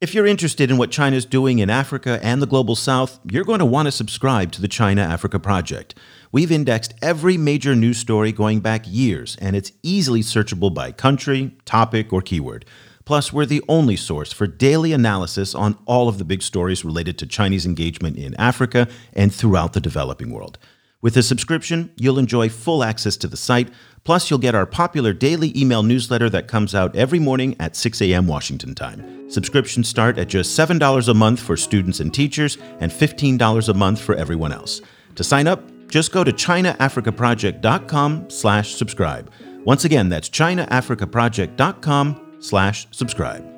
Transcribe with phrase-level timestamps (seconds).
[0.00, 3.58] If you're interested in what China's doing in Africa and the global south, you're going
[3.58, 5.96] to want to subscribe to the China Africa Project.
[6.30, 11.56] We've indexed every major news story going back years, and it's easily searchable by country,
[11.64, 12.64] topic, or keyword.
[13.04, 17.18] Plus, we're the only source for daily analysis on all of the big stories related
[17.18, 20.58] to Chinese engagement in Africa and throughout the developing world.
[21.00, 23.68] With a subscription, you'll enjoy full access to the site.
[24.02, 28.02] Plus, you'll get our popular daily email newsletter that comes out every morning at 6
[28.02, 28.26] a.m.
[28.26, 29.30] Washington time.
[29.30, 34.00] Subscriptions start at just $7 a month for students and teachers and $15 a month
[34.00, 34.80] for everyone else.
[35.14, 39.30] To sign up, just go to chinaafricaproject.com slash subscribe.
[39.64, 43.57] Once again, that's chinaafricaproject.com slash subscribe.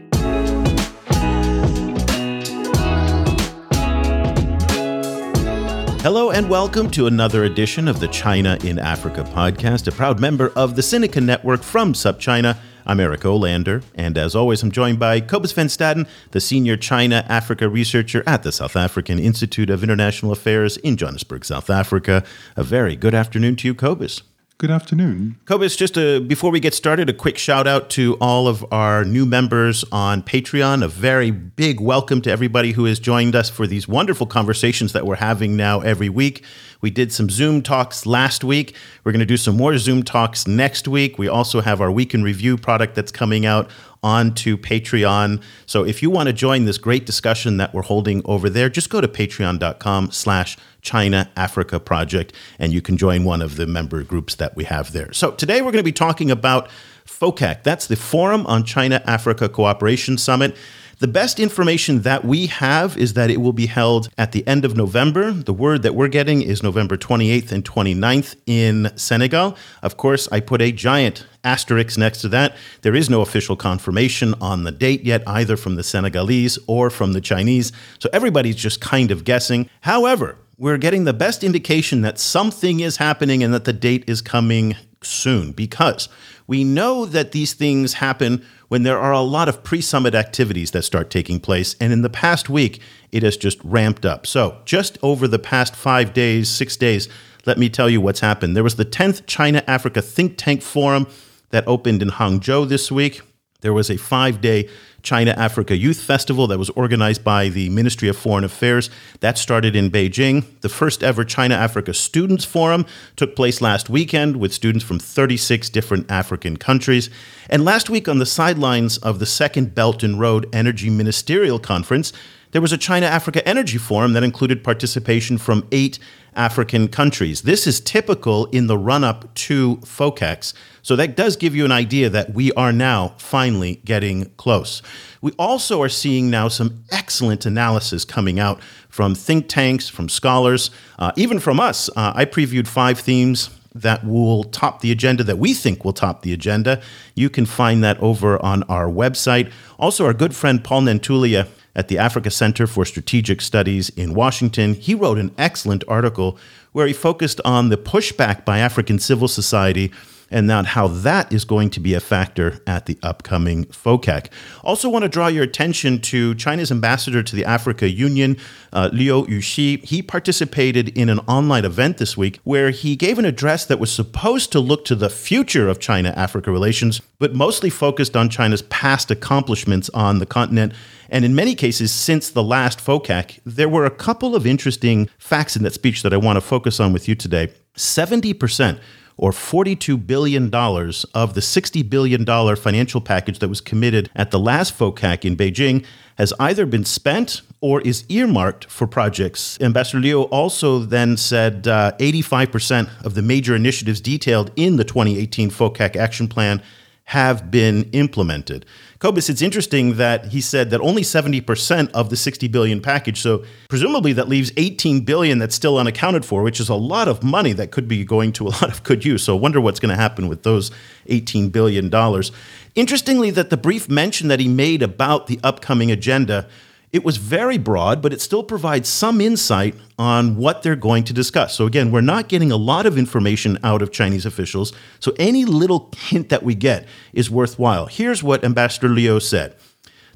[6.01, 10.51] Hello and welcome to another edition of the China in Africa podcast, a proud member
[10.55, 12.57] of the Sinica Network from SupChina.
[12.87, 17.23] I'm Eric Olander, and as always, I'm joined by Cobus Van Staden, the senior China
[17.29, 22.23] Africa researcher at the South African Institute of International Affairs in Johannesburg, South Africa.
[22.55, 24.23] A very good afternoon to you, Cobus.
[24.61, 25.37] Good afternoon.
[25.45, 29.03] Cobus, just a, before we get started, a quick shout out to all of our
[29.03, 30.83] new members on Patreon.
[30.83, 35.03] A very big welcome to everybody who has joined us for these wonderful conversations that
[35.03, 36.43] we're having now every week.
[36.79, 38.75] We did some Zoom talks last week.
[39.03, 41.17] We're going to do some more Zoom talks next week.
[41.17, 43.67] We also have our week in review product that's coming out
[44.03, 45.41] onto Patreon.
[45.65, 48.89] So if you want to join this great discussion that we're holding over there, just
[48.89, 54.03] go to patreon.com slash China Africa Project and you can join one of the member
[54.03, 55.13] groups that we have there.
[55.13, 56.69] So today we're going to be talking about
[57.05, 57.63] FOCAC.
[57.63, 60.55] That's the Forum on China Africa Cooperation Summit.
[61.01, 64.65] The best information that we have is that it will be held at the end
[64.65, 65.31] of November.
[65.31, 69.57] The word that we're getting is November 28th and 29th in Senegal.
[69.81, 72.55] Of course, I put a giant asterisk next to that.
[72.81, 77.13] There is no official confirmation on the date yet, either from the Senegalese or from
[77.13, 77.71] the Chinese.
[77.99, 79.69] So everybody's just kind of guessing.
[79.81, 84.21] However, we're getting the best indication that something is happening and that the date is
[84.21, 86.07] coming soon because
[86.45, 90.71] we know that these things happen when there are a lot of pre summit activities
[90.71, 91.75] that start taking place.
[91.79, 92.79] And in the past week,
[93.11, 94.27] it has just ramped up.
[94.27, 97.09] So, just over the past five days, six days,
[97.45, 98.55] let me tell you what's happened.
[98.55, 101.07] There was the 10th China Africa Think Tank Forum
[101.51, 103.21] that opened in Hangzhou this week.
[103.61, 104.69] There was a five day
[105.03, 108.89] China Africa Youth Festival that was organized by the Ministry of Foreign Affairs.
[109.19, 110.45] That started in Beijing.
[110.61, 112.85] The first ever China Africa Students Forum
[113.15, 117.09] took place last weekend with students from 36 different African countries.
[117.49, 122.13] And last week, on the sidelines of the second Belt and Road Energy Ministerial Conference,
[122.51, 125.99] there was a China Africa Energy Forum that included participation from eight
[126.35, 127.41] African countries.
[127.41, 130.53] This is typical in the run up to FOCACs.
[130.81, 134.81] So that does give you an idea that we are now finally getting close.
[135.21, 140.71] We also are seeing now some excellent analysis coming out from think tanks, from scholars,
[140.99, 141.89] uh, even from us.
[141.89, 146.23] Uh, I previewed five themes that will top the agenda that we think will top
[146.23, 146.81] the agenda.
[147.15, 149.51] You can find that over on our website.
[149.79, 154.73] Also, our good friend Paul Nantulya at the Africa Center for Strategic Studies in Washington.
[154.73, 156.37] He wrote an excellent article
[156.71, 159.91] where he focused on the pushback by African civil society
[160.31, 164.27] and not how that is going to be a factor at the upcoming FOCAC.
[164.63, 168.37] Also, want to draw your attention to China's ambassador to the Africa Union,
[168.73, 169.83] uh, Liu Yuxi.
[169.83, 173.91] He participated in an online event this week where he gave an address that was
[173.91, 178.61] supposed to look to the future of China Africa relations, but mostly focused on China's
[178.63, 180.73] past accomplishments on the continent.
[181.09, 185.57] And in many cases, since the last FOCAC, there were a couple of interesting facts
[185.57, 187.49] in that speech that I want to focus on with you today.
[187.75, 188.79] 70%
[189.17, 192.25] or $42 billion of the $60 billion
[192.55, 195.85] financial package that was committed at the last FOCAC in Beijing
[196.17, 199.59] has either been spent or is earmarked for projects.
[199.61, 205.49] Ambassador Liu also then said uh, 85% of the major initiatives detailed in the 2018
[205.49, 206.61] FOCAC action plan
[207.05, 208.65] have been implemented.
[209.01, 213.43] Cobus, it's interesting that he said that only 70% of the 60 billion package, so
[213.67, 217.51] presumably that leaves 18 billion that's still unaccounted for, which is a lot of money
[217.53, 219.23] that could be going to a lot of good use.
[219.23, 220.69] So I wonder what's going to happen with those
[221.07, 222.31] 18 billion dollars.
[222.75, 226.47] Interestingly that the brief mention that he made about the upcoming agenda
[226.91, 231.13] It was very broad, but it still provides some insight on what they're going to
[231.13, 231.55] discuss.
[231.55, 234.73] So, again, we're not getting a lot of information out of Chinese officials.
[234.99, 237.85] So, any little hint that we get is worthwhile.
[237.85, 239.55] Here's what Ambassador Liu said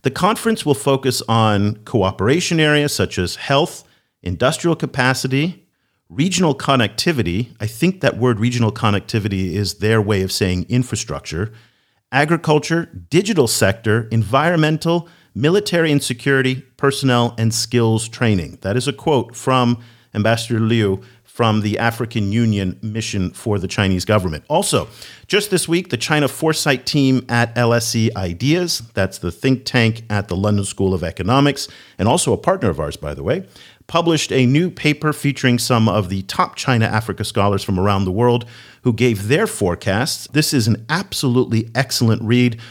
[0.01, 3.85] The conference will focus on cooperation areas such as health,
[4.21, 5.65] industrial capacity,
[6.09, 7.55] regional connectivity.
[7.57, 11.53] I think that word regional connectivity is their way of saying infrastructure,
[12.11, 18.57] agriculture, digital sector, environmental, military and security, personnel, and skills training.
[18.61, 19.83] That is a quote from
[20.13, 21.01] Ambassador Liu
[21.35, 24.45] from the African Union mission for the Chinese government.
[24.47, 24.87] Also,
[25.27, 30.29] just this week, the China Foresight team at LSE Ideas, that's the think tank at
[30.29, 31.67] the London School of Economics,
[31.99, 33.45] and also a partner of ours, by the way,
[33.85, 38.11] published a new paper featuring some of the top China Africa scholars from around the
[38.11, 38.45] world
[38.83, 40.27] who gave their forecasts.
[40.31, 42.61] This is an absolutely excellent read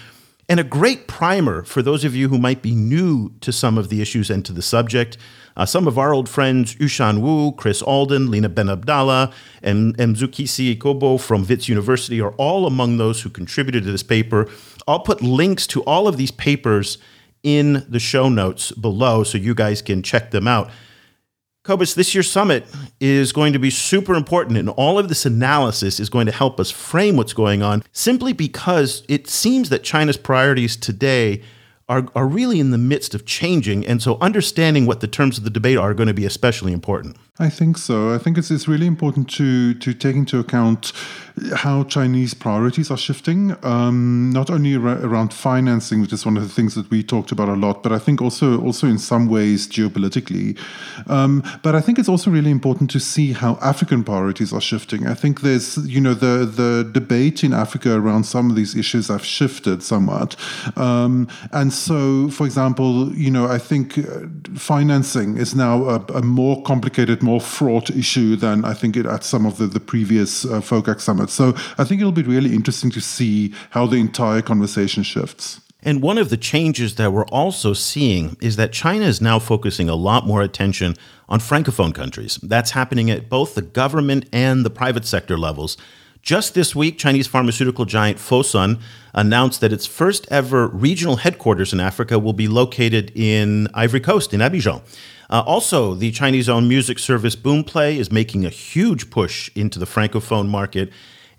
[0.48, 3.88] and a great primer for those of you who might be new to some of
[3.88, 5.16] the issues and to the subject.
[5.56, 9.32] Uh, some of our old friends, Yushan Wu, Chris Alden, Lina Benabdallah,
[9.62, 14.48] and Mzukisi Qobo from Wits University are all among those who contributed to this paper.
[14.88, 16.98] I'll put links to all of these papers
[17.42, 20.70] in the show notes below so you guys can check them out.
[21.64, 22.66] Cobus, this year's summit
[23.00, 26.60] is going to be super important, and all of this analysis is going to help
[26.60, 31.40] us frame what's going on simply because it seems that China's priorities today
[31.88, 33.86] are, are really in the midst of changing.
[33.86, 37.16] And so understanding what the terms of the debate are going to be especially important.
[37.40, 38.14] I think so.
[38.14, 40.92] I think it's, it's really important to, to take into account
[41.56, 46.44] how Chinese priorities are shifting, um, not only ar- around financing, which is one of
[46.44, 49.26] the things that we talked about a lot, but I think also also in some
[49.28, 50.56] ways geopolitically.
[51.08, 55.08] Um, but I think it's also really important to see how African priorities are shifting.
[55.08, 59.08] I think there's you know the the debate in Africa around some of these issues
[59.08, 60.36] have shifted somewhat,
[60.76, 66.22] um, and so for example, you know I think uh, financing is now a, a
[66.22, 70.44] more complicated more fraught issue than I think it at some of the, the previous
[70.44, 71.32] uh, FOCAC summits.
[71.32, 75.60] So I think it'll be really interesting to see how the entire conversation shifts.
[75.82, 79.88] And one of the changes that we're also seeing is that China is now focusing
[79.88, 80.96] a lot more attention
[81.28, 82.38] on Francophone countries.
[82.42, 85.76] That's happening at both the government and the private sector levels.
[86.22, 88.80] Just this week, Chinese pharmaceutical giant Fosun
[89.12, 94.32] announced that its first ever regional headquarters in Africa will be located in Ivory Coast,
[94.32, 94.80] in Abidjan.
[95.30, 99.86] Uh, also, the Chinese owned music service Boomplay is making a huge push into the
[99.86, 100.90] Francophone market.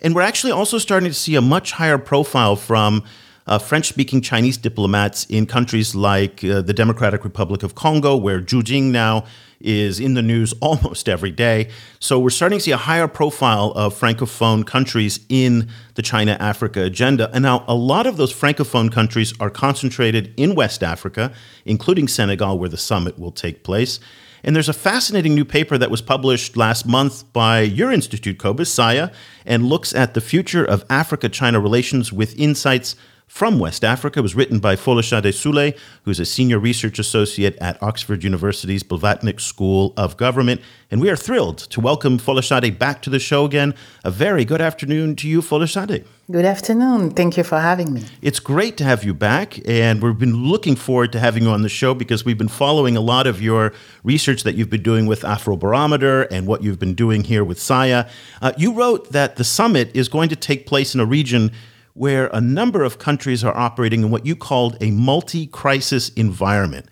[0.02, 3.04] And we're actually also starting to see a much higher profile from
[3.48, 8.42] uh, French speaking Chinese diplomats in countries like uh, the Democratic Republic of Congo, where
[8.42, 9.26] Zhu Jing now
[9.66, 11.70] is in the news almost every day.
[12.00, 16.84] So we're starting to see a higher profile of Francophone countries in the China Africa
[16.84, 17.30] agenda.
[17.34, 21.34] And now a lot of those Francophone countries are concentrated in West Africa,
[21.66, 24.00] including Senegal, where the summit will take place.
[24.46, 28.74] And there's a fascinating new paper that was published last month by your institute, Cobus,
[28.74, 29.12] SAIIA,
[29.44, 32.96] and looks at the future of Africa China relations with insights
[33.28, 34.20] from West Africa.
[34.20, 39.42] It was written by Folashade Soulé, who's a senior research associate at Oxford University's Blavatnik
[39.42, 40.62] School of Government.
[40.92, 43.74] And we are thrilled to welcome Folashade back to the show again.
[44.04, 46.06] A very good afternoon to you, Folashade.
[46.32, 47.12] Good afternoon.
[47.12, 48.04] Thank you for having me.
[48.22, 51.62] It's great to have you back, and we've been looking forward to having you on
[51.62, 53.74] the show because we've been following a lot of your
[54.04, 58.10] research that you've been doing with Afrobarometer and what you've been doing here with SAIIA.
[58.42, 61.52] Uh, you wrote that the summit is going to take place in a region
[61.96, 66.86] where a number of countries are operating in what you called a multi crisis environment.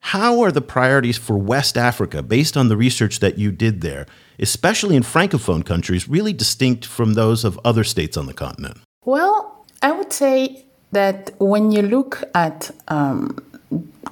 [0.00, 4.06] How are the priorities for West Africa, based on the research that you did there,
[4.38, 8.78] especially in Francophone countries, really distinct from those of other states on the continent?
[9.06, 13.38] Well, I would say that when you look at um,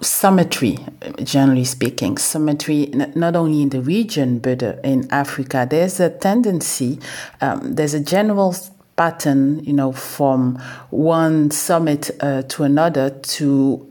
[0.01, 0.79] summitry,
[1.23, 6.99] generally speaking, summitry not only in the region but uh, in Africa, there's a tendency,
[7.41, 8.55] um, there's a general
[8.97, 10.57] pattern, you know, from
[10.91, 13.87] one summit uh, to another to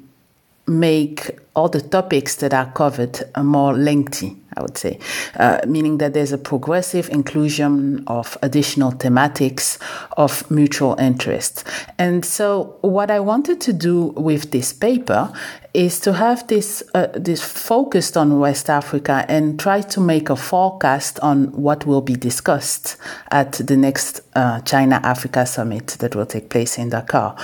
[0.67, 4.99] make all the topics that are covered are more lengthy, I would say,
[5.35, 9.77] uh, meaning that there's a progressive inclusion of additional thematics
[10.15, 11.65] of mutual interest.
[11.97, 15.33] And so, what I wanted to do with this paper
[15.73, 20.35] is to have this uh, this focused on West Africa and try to make a
[20.35, 22.97] forecast on what will be discussed
[23.31, 27.35] at the next uh, China Africa summit that will take place in Dakar.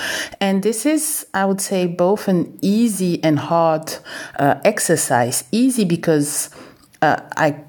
[0.41, 3.96] And this is, I would say, both an easy and hard
[4.39, 5.43] uh, exercise.
[5.51, 6.49] Easy because
[7.01, 7.63] uh, I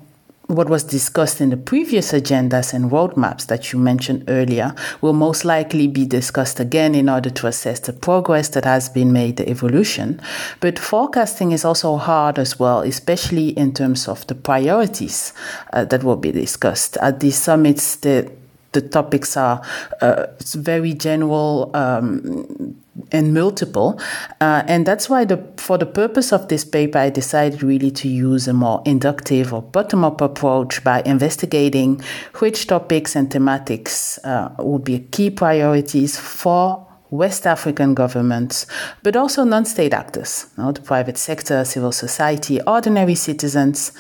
[0.49, 5.44] what was discussed in the previous agendas and roadmaps that you mentioned earlier will most
[5.44, 9.49] likely be discussed again in order to assess the progress that has been made, the
[9.49, 10.18] evolution.
[10.61, 15.35] But forecasting is also hard as well, especially in terms of the priorities
[15.75, 16.97] uh, that will be discussed.
[16.97, 18.32] At these summits, the
[18.72, 19.62] the topics are
[20.00, 22.76] uh, very general um,
[23.12, 24.00] and multiple.
[24.40, 28.08] Uh, and that's why, the, for the purpose of this paper, I decided really to
[28.08, 32.00] use a more inductive or bottom up approach by investigating
[32.38, 38.66] which topics and thematics uh, would be key priorities for West African governments,
[39.02, 43.92] but also non state actors, you know, the private sector, civil society, ordinary citizens.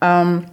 [0.00, 0.46] Um,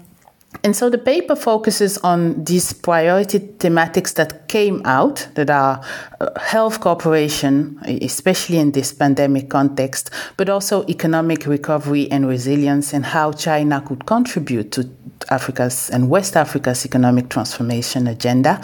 [0.63, 5.83] and so the paper focuses on these priority thematics that came out that are
[6.21, 13.05] uh, health cooperation, especially in this pandemic context, but also economic recovery and resilience and
[13.05, 14.89] how China could contribute to
[15.29, 18.61] Africa's and West Africa's economic transformation agenda,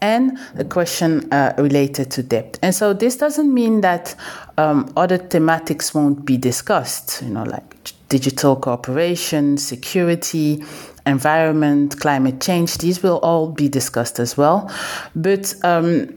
[0.00, 2.58] and the question uh, related to debt.
[2.62, 4.14] And so this doesn't mean that
[4.56, 10.62] um, other thematics won't be discussed, you know, like digital cooperation, security,
[11.06, 14.70] environment, climate change, these will all be discussed as well.
[15.14, 16.14] But um,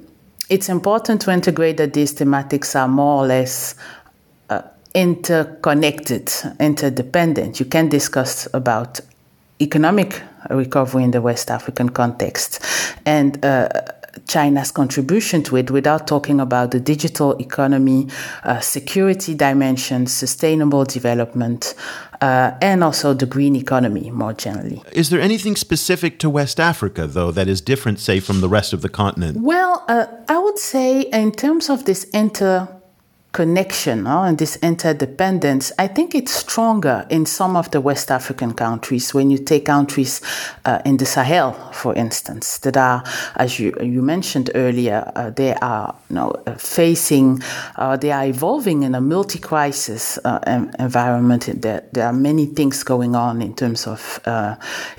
[0.50, 3.76] it's important to integrate that these thematics are more or less
[4.50, 4.62] uh,
[4.94, 7.60] interconnected, interdependent.
[7.60, 9.00] You can discuss about
[9.62, 12.64] economic recovery in the West African context
[13.06, 13.70] and uh,
[14.28, 18.08] China's contribution to it without talking about the digital economy,
[18.44, 21.74] uh, security dimensions, sustainable development,
[22.24, 24.82] uh, and also the green economy more generally.
[24.94, 28.72] Is there anything specific to West Africa, though, that is different, say, from the rest
[28.72, 29.42] of the continent?
[29.42, 32.70] Well, uh, I would say in terms of this inter
[33.34, 38.54] connection uh, and this interdependence, I think it's stronger in some of the West African
[38.54, 39.14] countries.
[39.14, 40.22] When you take countries
[40.66, 43.04] uh, in the Sahel, for instance, that are,
[43.36, 47.42] as you you mentioned earlier, uh, they are you know, uh, facing,
[47.76, 51.50] uh, they are evolving in a multi-crisis uh, environment.
[51.62, 54.20] There, there are many things going on in terms of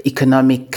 [0.04, 0.76] economic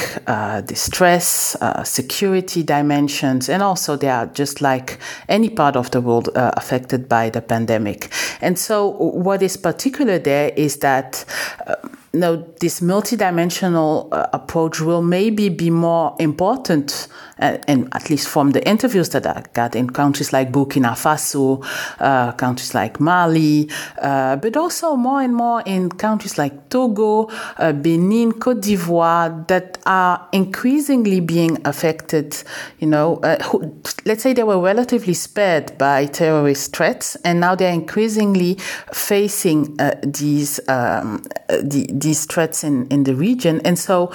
[0.66, 7.10] distress, security dimensions, and also they are just like any part of the world affected
[7.10, 8.12] by the pandemic.
[8.42, 11.26] And so, what is particular there is that.
[11.66, 11.76] Uh,
[12.14, 17.08] no, this multidimensional uh, approach will maybe be more important
[17.40, 21.64] uh, and at least from the interviews that I got in countries like Burkina Faso,
[22.00, 23.70] uh, countries like Mali,
[24.02, 29.78] uh, but also more and more in countries like Togo, uh, Benin, Cote d'Ivoire, that
[29.86, 32.36] are increasingly being affected.
[32.80, 37.56] You know, uh, who, let's say they were relatively spared by terrorist threats, and now
[37.56, 38.56] they're increasingly
[38.94, 44.12] facing these um, the, these threats in, in the region, and so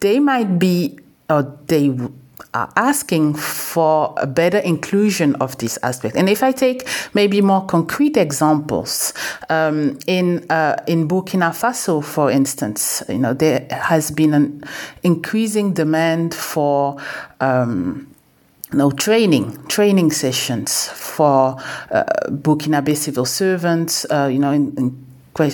[0.00, 1.90] they might be or they
[2.54, 6.16] are asking for a better inclusion of this aspect.
[6.16, 9.12] And if I take maybe more concrete examples,
[9.48, 14.64] um, in uh, in Burkina Faso, for instance, you know there has been an
[15.02, 16.96] increasing demand for
[17.40, 18.14] um,
[18.72, 21.56] no training training sessions for
[21.90, 25.06] uh, Burkinabe civil servants, uh, you know, in, in,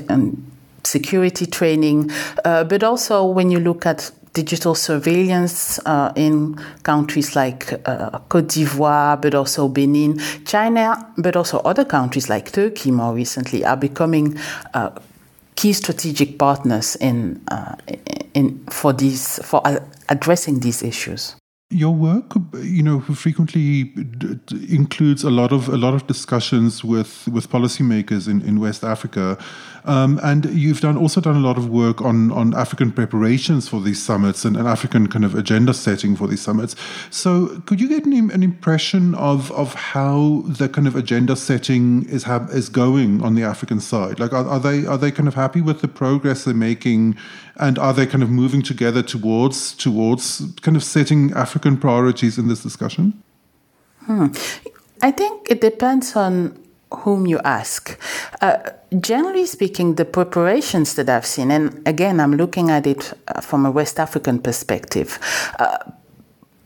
[0.08, 0.52] in
[0.84, 2.10] security training,
[2.44, 8.48] uh, but also when you look at digital surveillance uh, in countries like uh, Cote
[8.48, 14.36] d'Ivoire, but also Benin, China, but also other countries like Turkey more recently are becoming
[14.74, 14.90] uh,
[15.56, 17.76] key strategic partners in, uh,
[18.34, 19.62] in for these for
[20.08, 21.36] addressing these issues
[21.74, 23.92] your work you know frequently
[24.70, 29.36] includes a lot of a lot of discussions with with policymakers in, in West Africa.
[29.86, 33.80] Um, and you've done also done a lot of work on on African preparations for
[33.80, 36.76] these summits and, an African kind of agenda setting for these summits.
[37.10, 42.08] So could you get an, an impression of of how the kind of agenda setting
[42.08, 44.20] is ha- is going on the African side?
[44.20, 47.16] Like are, are they are they kind of happy with the progress they're making
[47.56, 52.48] and are they kind of moving together towards towards kind of setting African priorities in
[52.48, 53.22] this discussion?
[54.06, 54.28] Hmm.
[55.02, 56.58] I think it depends on
[56.90, 57.98] whom you ask.
[58.40, 58.58] Uh,
[59.00, 63.66] generally speaking, the preparations that I've seen, and again, I'm looking at it uh, from
[63.66, 65.18] a West African perspective,
[65.58, 65.78] uh,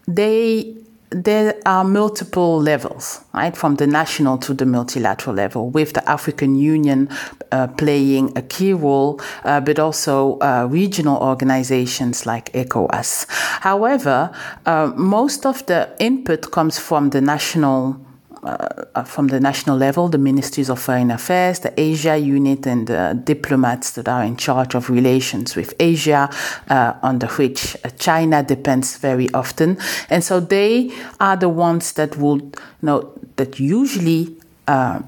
[0.06, 0.74] they
[1.10, 6.56] there are multiple levels, right, from the national to the multilateral level, with the African
[6.56, 7.08] Union
[7.50, 13.26] uh, playing a key role, uh, but also uh, regional organizations like ECOWAS.
[13.60, 14.30] However,
[14.66, 18.07] uh, most of the input comes from the national
[18.42, 23.20] uh, from the national level, the ministries of foreign affairs, the Asia unit, and the
[23.24, 26.30] diplomats that are in charge of relations with Asia,
[26.70, 29.78] uh, under which uh, China depends very often.
[30.10, 30.90] And so they
[31.20, 34.37] are the ones that would, you know, that usually
[34.68, 35.00] uh,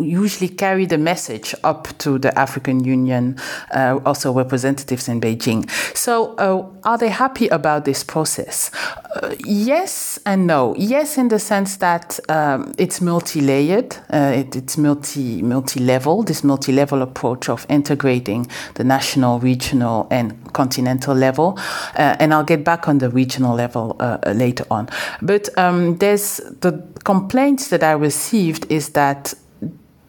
[0.00, 3.36] usually carry the message up to the African Union,
[3.74, 5.68] uh, also representatives in Beijing.
[5.96, 8.70] So, uh, are they happy about this process?
[9.14, 10.74] Uh, yes and no.
[10.76, 16.22] Yes, in the sense that um, it's multi-layered, uh, it, it's multi multi-level.
[16.22, 21.58] This multi-level approach of integrating the national, regional, and continental level.
[21.96, 24.88] Uh, and I'll get back on the regional level later on.
[25.20, 29.34] But um, there's the complaints that I received is that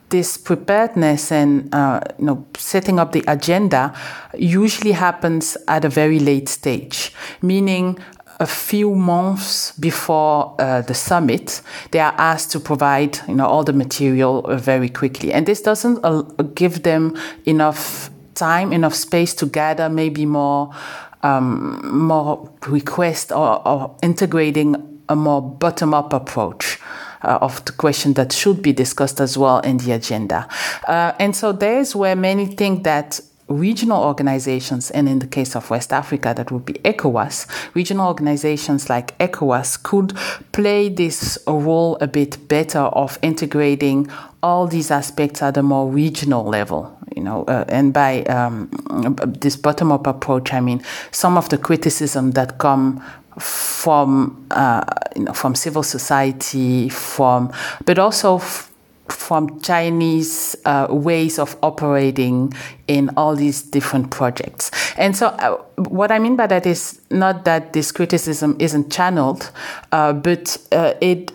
[0.10, 3.92] this preparedness and uh, you know setting up the agenda
[4.38, 7.98] usually happens at a very late stage, meaning
[8.40, 13.64] a few months before uh, the summit, they are asked to provide you know all
[13.64, 16.22] the material uh, very quickly, and this doesn't uh,
[16.54, 20.70] give them enough time, enough space to gather maybe more
[21.24, 26.80] um, more requests or, or integrating a more bottom up approach
[27.24, 30.48] uh, of the question that should be discussed as well in the agenda.
[30.88, 33.20] Uh, and so there's where many think that
[33.50, 38.90] regional organizations, and in the case of West Africa, that would be ECOWAS, regional organizations
[38.90, 40.14] like ECOWAS could
[40.52, 44.10] play this role a bit better of integrating
[44.42, 46.98] all these aspects at a more regional level.
[47.16, 48.70] You know, uh, and by um,
[49.28, 50.82] this bottom-up approach, I mean
[51.12, 53.04] some of the criticism that come
[53.40, 54.84] from uh,
[55.16, 57.52] you know, from civil society, from
[57.86, 58.70] but also f-
[59.10, 62.54] from Chinese uh, ways of operating
[62.88, 64.72] in all these different projects.
[64.98, 69.52] And so, uh, what I mean by that is not that this criticism isn't channeled,
[69.92, 71.32] uh, but uh, it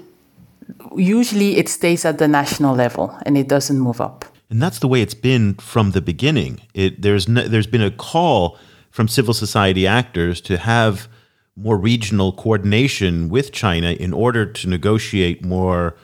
[0.96, 4.24] usually it stays at the national level and it doesn't move up.
[4.50, 6.60] And that's the way it's been from the beginning.
[6.72, 8.58] It, there's no, there's been a call
[8.90, 11.08] from civil society actors to have
[11.60, 15.96] more regional coordination with China in order to negotiate more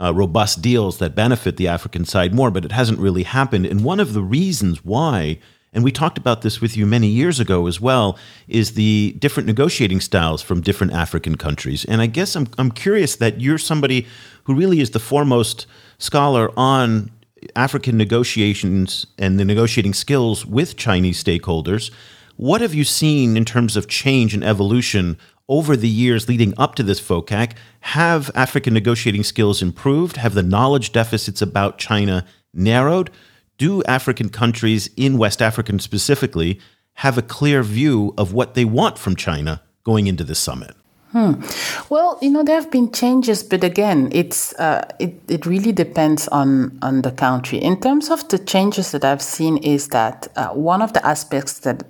[0.00, 3.66] uh, robust deals that benefit the African side more, but it hasn't really happened.
[3.66, 5.38] And one of the reasons why,
[5.72, 9.46] and we talked about this with you many years ago as well, is the different
[9.46, 11.84] negotiating styles from different African countries.
[11.84, 14.06] And I guess I'm, I'm curious that you're somebody
[14.44, 15.66] who really is the foremost
[15.98, 17.10] scholar on
[17.54, 21.90] African negotiations and the negotiating skills with Chinese stakeholders.
[22.36, 25.16] What have you seen in terms of change and evolution
[25.48, 27.52] over the years leading up to this FOCAC?
[27.80, 30.18] Have African negotiating skills improved?
[30.18, 33.10] Have the knowledge deficits about China narrowed?
[33.56, 36.60] Do African countries, in West Africa specifically,
[36.94, 40.76] have a clear view of what they want from China going into this summit?
[41.12, 41.40] Hmm.
[41.88, 46.28] Well, you know there have been changes, but again, it's uh, it it really depends
[46.28, 47.58] on on the country.
[47.58, 51.60] In terms of the changes that I've seen, is that uh, one of the aspects
[51.60, 51.84] that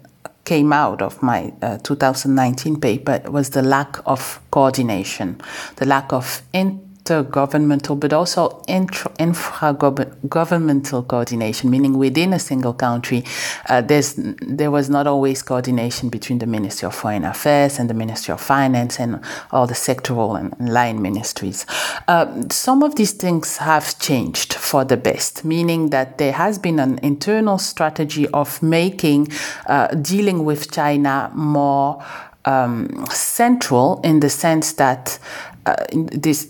[0.46, 5.38] came out of my uh, 2019 paper was the lack of coordination,
[5.76, 13.24] the lack of in- intergovernmental but also infra-governmental coordination, meaning within a single country,
[13.68, 18.32] uh, there was not always coordination between the Ministry of Foreign Affairs and the Ministry
[18.32, 21.64] of Finance and all the sectoral and line ministries.
[22.08, 26.78] Uh, some of these things have changed for the best, meaning that there has been
[26.78, 29.28] an internal strategy of making
[29.66, 32.02] uh, dealing with China more
[32.44, 35.18] um, central in the sense that
[35.66, 36.48] uh, this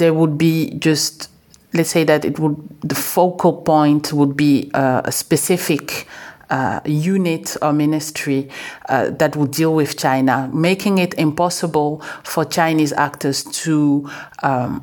[0.00, 1.28] there would be just
[1.72, 6.08] let's say that it would the focal point would be uh, a specific
[6.50, 8.48] uh, unit or ministry
[8.88, 14.10] uh, that would deal with China, making it impossible for Chinese actors to,
[14.42, 14.80] um,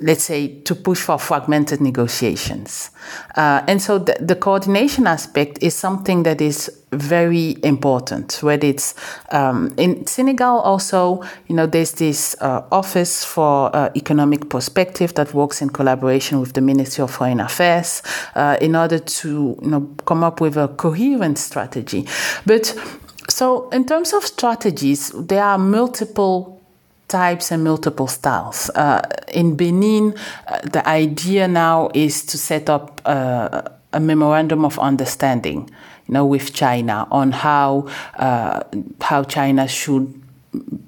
[0.00, 2.90] let's say, to push for fragmented negotiations.
[3.36, 8.38] Uh, and so the, the, coordination aspect is something that is very important.
[8.42, 8.94] Whether it's
[9.30, 15.32] um, in Senegal, also, you know, there's this uh, office for uh, economic perspective that
[15.34, 18.02] works in collaboration with the Ministry of Foreign Affairs
[18.34, 22.06] uh, in order to, you know, come up with a coherent strategy.
[22.46, 22.74] But
[23.28, 26.53] so, in terms of strategies, there are multiple
[27.08, 28.70] types and multiple styles.
[28.74, 30.14] Uh, in Benin,
[30.48, 33.62] uh, the idea now is to set up uh,
[33.92, 35.70] a memorandum of understanding,
[36.06, 37.88] you know, with China on how
[38.18, 38.62] uh,
[39.00, 40.20] how China should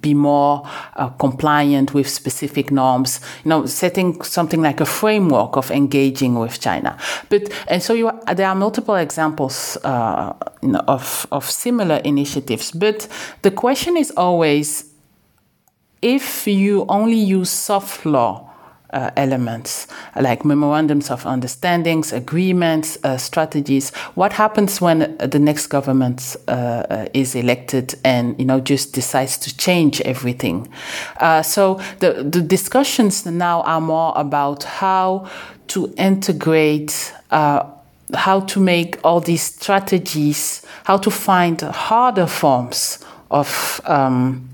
[0.01, 0.63] be more
[0.95, 6.61] uh, compliant with specific norms, you know, setting something like a framework of engaging with
[6.61, 6.97] China.
[7.29, 12.73] But and so you, there are multiple examples uh, you know, of of similar initiatives.
[12.73, 13.09] But
[13.43, 14.85] the question is always
[16.03, 18.47] if you only use soft law
[18.97, 23.91] uh, elements like memorandums of understandings, agreements, uh, strategies.
[24.15, 29.57] What happens when the next government uh, is elected and you know just decides to
[29.57, 30.69] change everything?
[31.21, 35.29] Uh, so the the discussions now are more about how
[35.69, 37.13] to integrate.
[37.31, 37.65] Uh,
[38.15, 44.49] how to make all these strategies, how to find harder forms of um,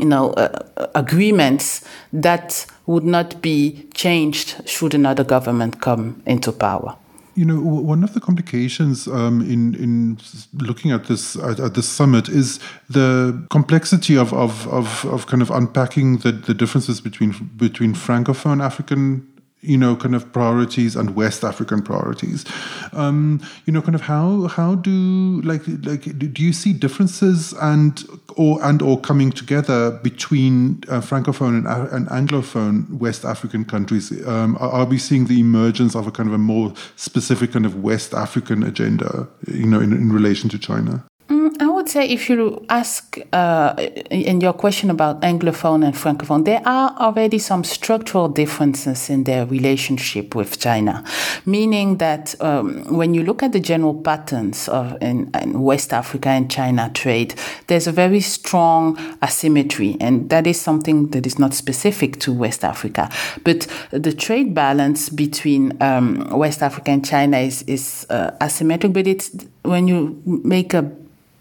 [0.00, 6.96] you know, uh, agreements that would not be changed should another government come into power.
[7.36, 10.18] You know, one of the complications um, in in
[10.52, 12.58] looking at this at, at, this summit is
[12.90, 18.62] the complexity of, of, of, of kind of unpacking the, the differences between between francophone
[18.62, 19.29] African
[19.62, 22.44] you know, kind of priorities and West African priorities.
[22.92, 28.02] Um, you know, kind of how how do like like do you see differences and
[28.36, 34.10] or and or coming together between uh, francophone and, uh, and, anglophone West African countries?
[34.26, 37.66] Um, are, are, we seeing the emergence of a kind of a more specific kind
[37.66, 39.28] of West African agenda?
[39.46, 41.04] You know, in, in relation to China.
[41.30, 43.74] I would say if you ask uh,
[44.10, 49.46] in your question about Anglophone and Francophone, there are already some structural differences in their
[49.46, 51.04] relationship with China,
[51.46, 56.30] meaning that um, when you look at the general patterns of in, in, West Africa
[56.30, 57.34] and China trade,
[57.68, 62.64] there's a very strong asymmetry, and that is something that is not specific to West
[62.64, 63.08] Africa.
[63.44, 69.06] But the trade balance between um, West Africa and China is, is uh, asymmetric, but
[69.06, 69.30] it's
[69.62, 70.99] when you make a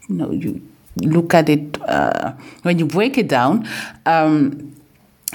[0.10, 0.62] you know, you
[1.02, 3.68] look at it uh, when you break it down.
[4.06, 4.76] Um,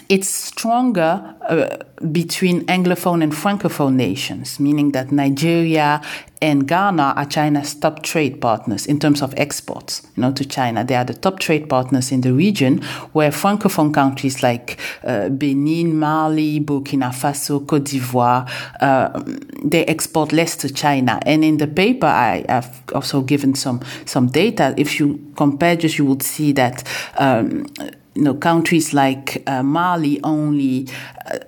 [0.08, 1.76] it's stronger uh,
[2.12, 6.02] between Anglophone and Francophone nations, meaning that Nigeria
[6.42, 10.84] and Ghana are China's top trade partners in terms of exports, you know, to China.
[10.84, 15.98] They are the top trade partners in the region, where Francophone countries like uh, Benin,
[15.98, 18.46] Mali, Burkina Faso, Cote d'Ivoire,
[18.80, 19.22] uh,
[19.64, 21.18] they export less to China.
[21.24, 24.74] And in the paper, I have also given some some data.
[24.76, 26.84] If you compare, just you would see that.
[27.16, 27.66] Um,
[28.14, 30.88] you know, countries like uh, Mali only.
[31.26, 31.38] Uh,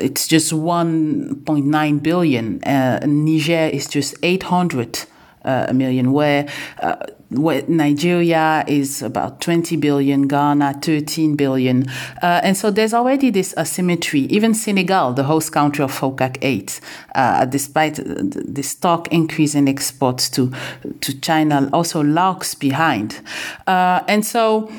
[0.00, 2.62] it's just 1.9 billion.
[2.64, 5.04] Uh, Niger is just 800
[5.44, 6.48] uh, million, where,
[6.80, 6.96] uh,
[7.30, 11.86] where Nigeria is about 20 billion, Ghana 13 billion.
[12.22, 14.20] And so there's already this asymmetry.
[14.20, 16.80] Even Senegal, the host country of FOCAC 8,
[17.14, 20.52] uh, despite the stock increase in exports to,
[21.00, 23.20] to China, also lags behind.
[23.66, 24.70] and so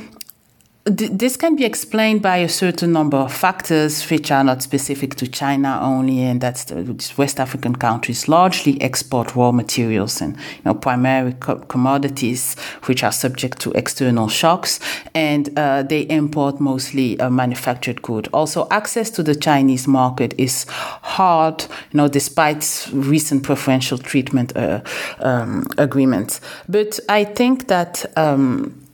[0.85, 5.27] this can be explained by a certain number of factors which are not specific to
[5.27, 10.75] China only, and that's the West African countries largely export raw materials and you know,
[10.75, 14.79] primary co- commodities which are subject to external shocks,
[15.15, 18.29] and uh, they import mostly uh, manufactured goods.
[18.31, 24.81] Also, access to the Chinese market is hard, you know, despite recent preferential treatment uh,
[25.17, 26.41] um, agreements.
[26.69, 28.05] But I think that.
[28.15, 28.84] Um,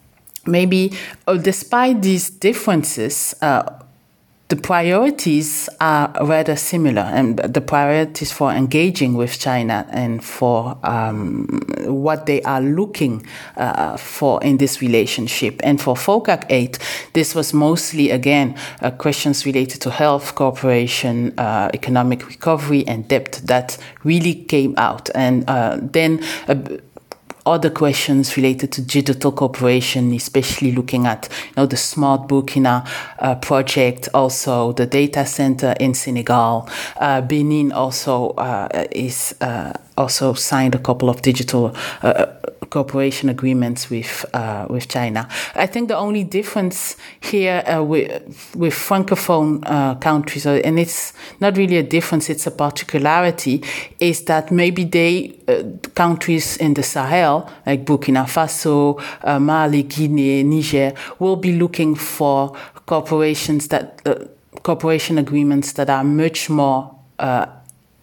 [0.46, 0.94] maybe
[1.28, 3.64] uh, despite these differences, uh,
[4.52, 11.48] the priorities are rather similar, and the priorities for engaging with China and for um,
[11.86, 13.26] what they are looking
[13.56, 15.62] uh, for in this relationship.
[15.64, 16.80] And for FOCAC 8,
[17.14, 23.40] this was mostly, again, uh, questions related to health, cooperation, uh, economic recovery, and debt
[23.46, 25.10] that really came out.
[25.16, 26.20] And uh, then
[27.46, 32.88] other questions related to digital cooperation, especially looking at you know the Smart Burkina
[33.20, 36.70] uh, project, also the data center in Senegal.
[36.98, 42.26] Uh, Benin also uh, is uh, also signed a couple of digital uh,
[42.72, 45.28] cooperation agreements with uh, with China.
[45.56, 48.10] I think the only difference here uh, with
[48.56, 53.62] with francophone uh, countries, uh, and it's not really a difference; it's a particularity,
[54.00, 60.44] is that maybe they uh, countries in the Sahel like Burkina Faso, uh, Mali, Guinea,
[60.44, 62.56] Niger will be looking for
[62.86, 64.02] corporations that
[64.64, 66.96] cooperation agreements that are much more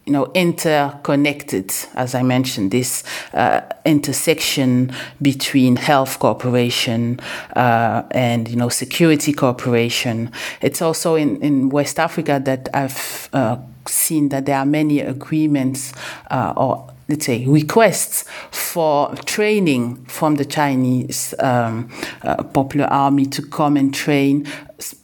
[0.09, 4.91] you know, interconnected, as I mentioned, this uh, intersection
[5.21, 7.21] between health cooperation
[7.55, 10.33] uh, and, you know, security cooperation.
[10.63, 15.93] It's also in, in West Africa that I've uh, seen that there are many agreements
[16.31, 21.91] uh, or let's say requests for training from the Chinese um,
[22.23, 24.47] uh, Popular Army to come and train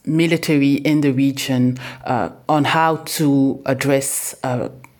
[0.03, 4.35] military in the region uh, on how to address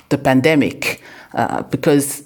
[0.10, 1.02] the pandemic
[1.34, 2.24] uh, because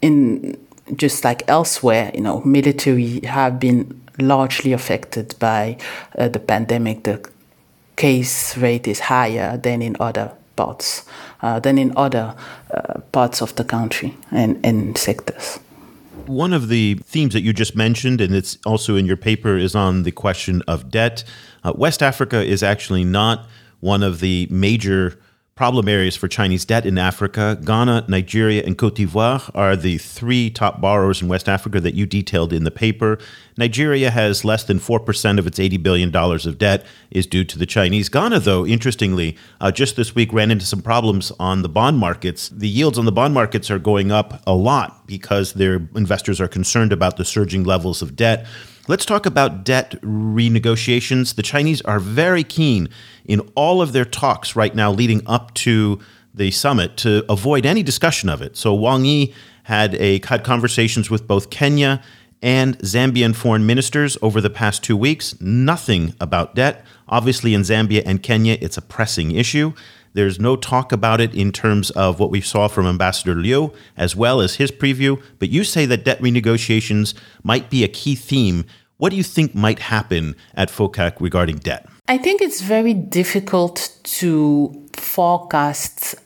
[0.00, 0.56] in
[0.96, 5.76] just like elsewhere, you know, military have been largely affected by
[6.18, 7.04] uh, the pandemic.
[7.04, 7.26] The
[7.96, 11.04] case rate is higher than in other parts,
[11.42, 12.34] uh, than in other
[12.72, 15.58] uh, parts of the country and, and sectors.
[16.26, 19.74] One of the themes that you just mentioned, and it's also in your paper, is
[19.74, 21.24] on the question of debt.
[21.62, 23.46] Uh, West Africa is actually not
[23.80, 25.18] one of the major
[25.54, 27.56] problem areas for Chinese debt in Africa.
[27.64, 32.06] Ghana, Nigeria, and Cote d'Ivoire are the three top borrowers in West Africa that you
[32.06, 33.18] detailed in the paper.
[33.56, 37.66] Nigeria has less than 4% of its $80 billion of debt is due to the
[37.66, 38.08] Chinese.
[38.08, 42.48] Ghana, though, interestingly, uh, just this week ran into some problems on the bond markets.
[42.48, 46.48] The yields on the bond markets are going up a lot because their investors are
[46.48, 48.44] concerned about the surging levels of debt.
[48.86, 51.36] Let's talk about debt renegotiations.
[51.36, 52.90] The Chinese are very keen
[53.24, 55.98] in all of their talks right now leading up to
[56.34, 58.56] the summit to avoid any discussion of it.
[58.56, 59.32] So Wang Yi
[59.64, 62.02] had a had conversations with both Kenya
[62.42, 65.40] and Zambian foreign ministers over the past two weeks.
[65.40, 66.84] Nothing about debt.
[67.08, 69.72] Obviously, in Zambia and Kenya, it's a pressing issue.
[70.12, 74.14] There's no talk about it in terms of what we saw from Ambassador Liu, as
[74.14, 75.20] well as his preview.
[75.38, 78.64] But you say that debt renegotiations might be a key theme.
[78.96, 81.86] What do you think might happen at FOCAC regarding debt?
[82.06, 86.16] I think it's very difficult to forecast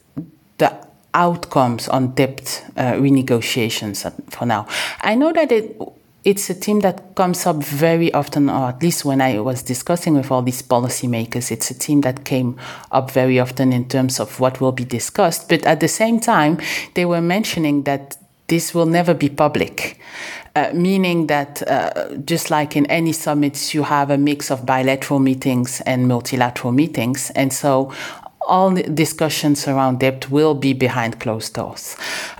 [0.58, 0.76] the
[1.14, 4.66] outcomes on debt uh, renegotiations for now.
[5.02, 5.80] I know that it
[6.24, 10.14] it's a theme that comes up very often, or at least when I was discussing
[10.14, 12.58] with all these policymakers, it's a theme that came
[12.90, 15.48] up very often in terms of what will be discussed.
[15.48, 16.58] But at the same time,
[16.94, 18.16] they were mentioning that
[18.48, 20.00] this will never be public.
[20.58, 25.20] Uh, meaning that uh, just like in any summits, you have a mix of bilateral
[25.20, 27.30] meetings and multilateral meetings.
[27.36, 27.92] And so
[28.48, 31.96] all discussions around debt will be behind closed doors.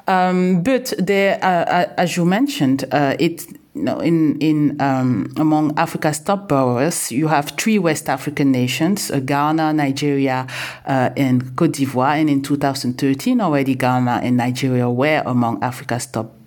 [0.09, 6.19] Um, but there, uh, uh as you mentioned, uh, it in in um, among Africa's
[6.19, 10.47] top borrowers, you have three West African nations: uh, Ghana, Nigeria,
[10.87, 12.19] uh, and Cote d'Ivoire.
[12.21, 16.38] And in 2013, already Ghana and Nigeria were among Africa's top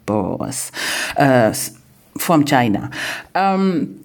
[1.17, 1.53] uh,
[2.17, 2.89] from China.
[3.35, 4.03] Um,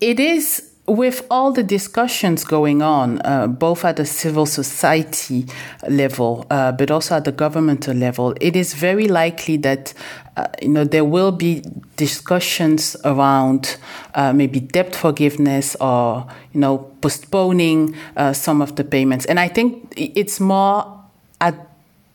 [0.00, 5.46] it is with all the discussions going on, uh, both at the civil society
[5.88, 9.94] level, uh, but also at the governmental level, it is very likely that
[10.36, 11.62] uh, you know there will be
[11.96, 13.76] discussions around
[14.14, 19.26] uh, maybe debt forgiveness or you know postponing uh, some of the payments.
[19.26, 21.04] And I think it's more
[21.40, 21.69] at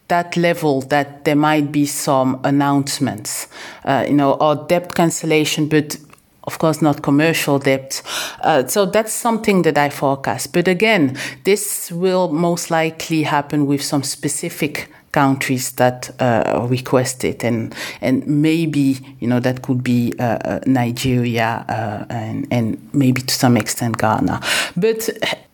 [0.08, 3.48] that level that there might be some announcements,
[3.86, 5.98] uh, you know, or debt cancellation, but
[6.44, 8.02] of course, not commercial debt.
[8.41, 10.54] Uh, so that's something that I forecast.
[10.54, 17.44] But again, this will most likely happen with some specific countries that uh, request it,
[17.44, 23.22] and and maybe you know that could be uh, uh Nigeria uh, and and maybe
[23.22, 24.41] to some extent Ghana.
[24.76, 25.10] But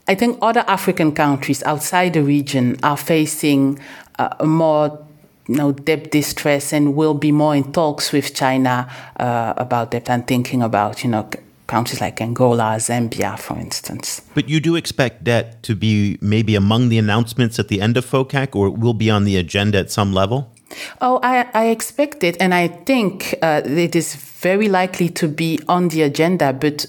[0.08, 3.80] I think other African countries outside the region are facing
[4.19, 5.00] uh, a more
[5.47, 8.88] you know, debt distress and will be more in talks with China
[9.19, 11.30] uh, about debt and thinking about, you know,
[11.67, 14.21] countries like Angola, Zambia, for instance.
[14.34, 18.06] But you do expect debt to be maybe among the announcements at the end of
[18.06, 20.52] FOCAC or will be on the agenda at some level?
[21.02, 25.60] Oh, I, I expect it, and I think uh, it is very likely to be
[25.67, 26.54] on the agenda.
[26.54, 26.86] But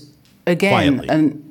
[0.47, 1.43] again,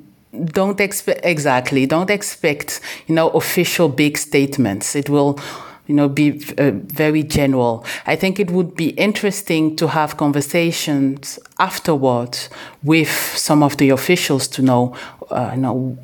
[0.44, 1.86] don't expect exactly.
[1.86, 4.96] Don't expect you know official big statements.
[4.96, 5.38] It will
[5.86, 7.84] you know, be uh, very general.
[8.06, 12.48] I think it would be interesting to have conversations afterwards
[12.82, 14.96] with some of the officials to know,
[15.30, 15.98] uh, you know,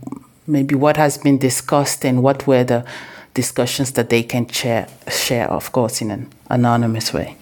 [0.46, 2.84] maybe what has been discussed and what were the
[3.34, 7.36] discussions that they can share, share of course, in an anonymous way.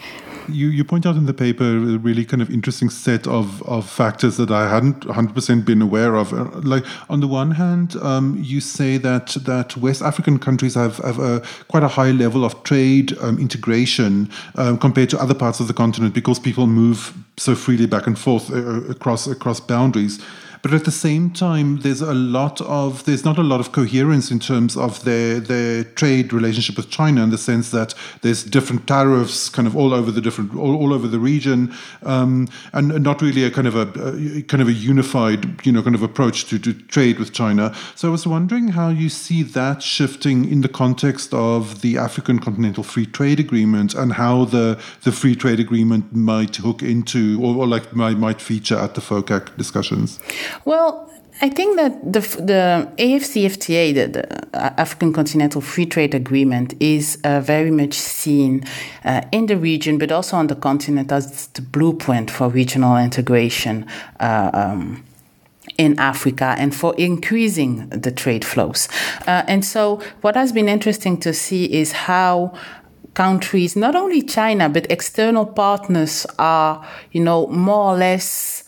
[0.48, 3.88] You, you point out in the paper a really kind of interesting set of, of
[3.88, 6.32] factors that I hadn't 100% been aware of.
[6.32, 10.98] Uh, like, on the one hand, um, you say that that West African countries have,
[10.98, 15.60] have a, quite a high level of trade um, integration um, compared to other parts
[15.60, 20.20] of the continent because people move so freely back and forth uh, across across boundaries.
[20.66, 24.32] But at the same time, there's a lot of there's not a lot of coherence
[24.32, 28.88] in terms of their their trade relationship with China in the sense that there's different
[28.88, 33.22] tariffs kind of all over the different all, all over the region, um, and not
[33.22, 36.46] really a kind of a, a, kind of a unified you know kind of approach
[36.46, 37.72] to, to trade with China.
[37.94, 42.40] So I was wondering how you see that shifting in the context of the African
[42.40, 47.54] Continental Free Trade Agreement and how the the free trade agreement might hook into or,
[47.54, 50.18] or like might, might feature at the FOCAC discussions.
[50.64, 51.10] Well,
[51.42, 57.40] I think that the the AFCFTA, the, the African Continental Free Trade Agreement, is uh,
[57.40, 58.64] very much seen
[59.04, 63.86] uh, in the region, but also on the continent as the blueprint for regional integration.
[64.18, 65.04] Uh, um,
[65.78, 68.88] in Africa and for increasing the trade flows.
[69.26, 72.54] Uh, and so, what has been interesting to see is how
[73.12, 78.64] countries, not only China, but external partners are, you know, more or less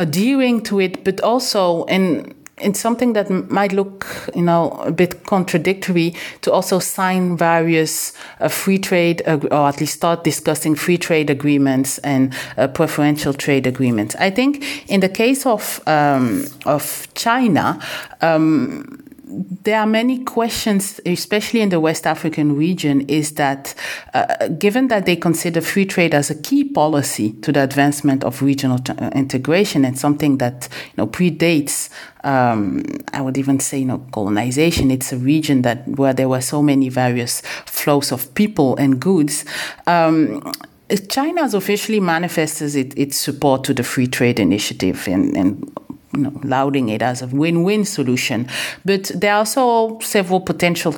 [0.00, 5.24] adhering to it, but also in in something that might look, you know, a bit
[5.24, 11.30] contradictory to also sign various uh, free trade or at least start discussing free trade
[11.30, 14.14] agreements and uh, preferential trade agreements.
[14.16, 17.80] I think in the case of um, of China.
[18.20, 23.74] Um, there are many questions, especially in the West African region, is that
[24.14, 28.42] uh, given that they consider free trade as a key policy to the advancement of
[28.42, 31.90] regional t- uh, integration and something that you know predates,
[32.24, 34.90] um, I would even say, you know, colonization.
[34.90, 39.44] It's a region that where there were so many various flows of people and goods.
[39.86, 40.52] Um,
[41.08, 45.72] China has officially manifested it, its support to the free trade initiative and, and
[46.12, 48.48] you know, lauding it as a win-win solution.
[48.84, 50.92] But there are also several potential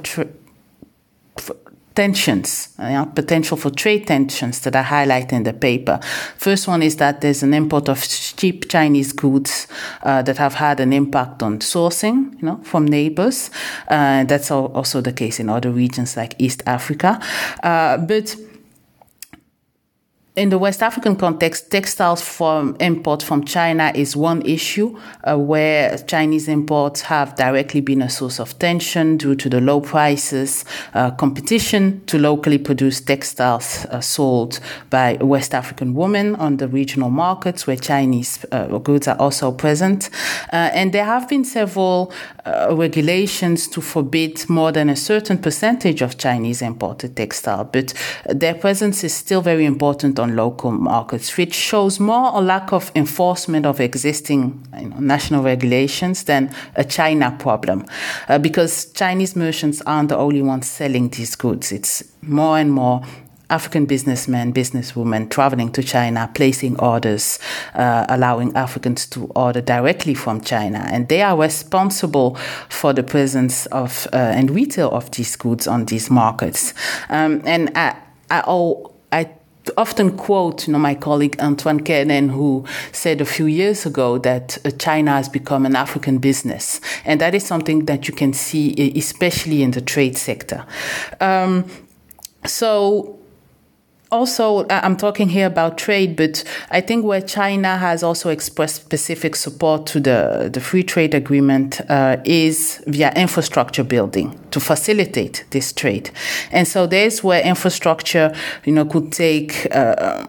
[1.95, 6.01] tensions, you potential for trade tensions that I highlight in the paper.
[6.37, 9.67] First one is that there's an import of cheap Chinese goods
[10.03, 13.51] uh, that have had an impact on sourcing, you know, from neighbors.
[13.89, 17.21] Uh, that's also the case in other regions like East Africa.
[17.63, 18.37] Uh, but
[20.35, 25.99] in the West African context, textiles from import from China is one issue uh, where
[25.99, 30.65] Chinese imports have directly been a source of tension due to the low prices,
[30.95, 37.11] uh, competition to locally produced textiles uh, sold by West African women on the regional
[37.11, 40.09] markets where Chinese uh, goods are also present.
[40.51, 42.11] Uh, and there have been several
[42.47, 47.93] uh, regulations to forbid more than a certain percentage of Chinese imported textile, but
[48.25, 52.91] their presence is still very important on local markets, which shows more a lack of
[52.95, 57.85] enforcement of existing you know, national regulations than a China problem.
[58.29, 61.73] Uh, because Chinese merchants aren't the only ones selling these goods.
[61.73, 63.03] It's more and more
[63.53, 67.39] African businessmen, businesswomen traveling to China, placing orders,
[67.75, 70.79] uh, allowing Africans to order directly from China.
[70.91, 72.37] And they are responsible
[72.71, 76.73] for the presence of uh, and retail of these goods on these markets.
[77.11, 77.95] Um, and I,
[78.31, 78.75] I,
[79.13, 79.29] I
[79.77, 84.59] often quote you know, my colleague Antoine Kernen, who said a few years ago that
[84.65, 86.81] uh, China has become an African business.
[87.05, 90.67] And that is something that you can see, especially in the trade sector.
[91.21, 91.67] Um,
[92.45, 93.19] so
[94.13, 99.35] also, I'm talking here about trade, but I think where China has also expressed specific
[99.35, 105.73] support to the, the free trade agreement uh, is via infrastructure building to facilitate this
[105.73, 106.11] trade.
[106.51, 110.25] And so there's where infrastructure, you know, could take uh,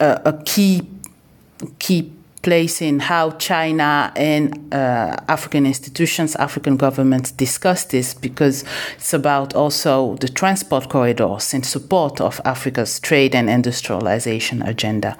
[0.00, 0.88] a, a key
[1.78, 2.12] key
[2.44, 8.64] place in how China and uh, African institutions, African governments discuss this because
[8.96, 15.16] it's about also the transport corridors in support of Africa's trade and industrialization agenda.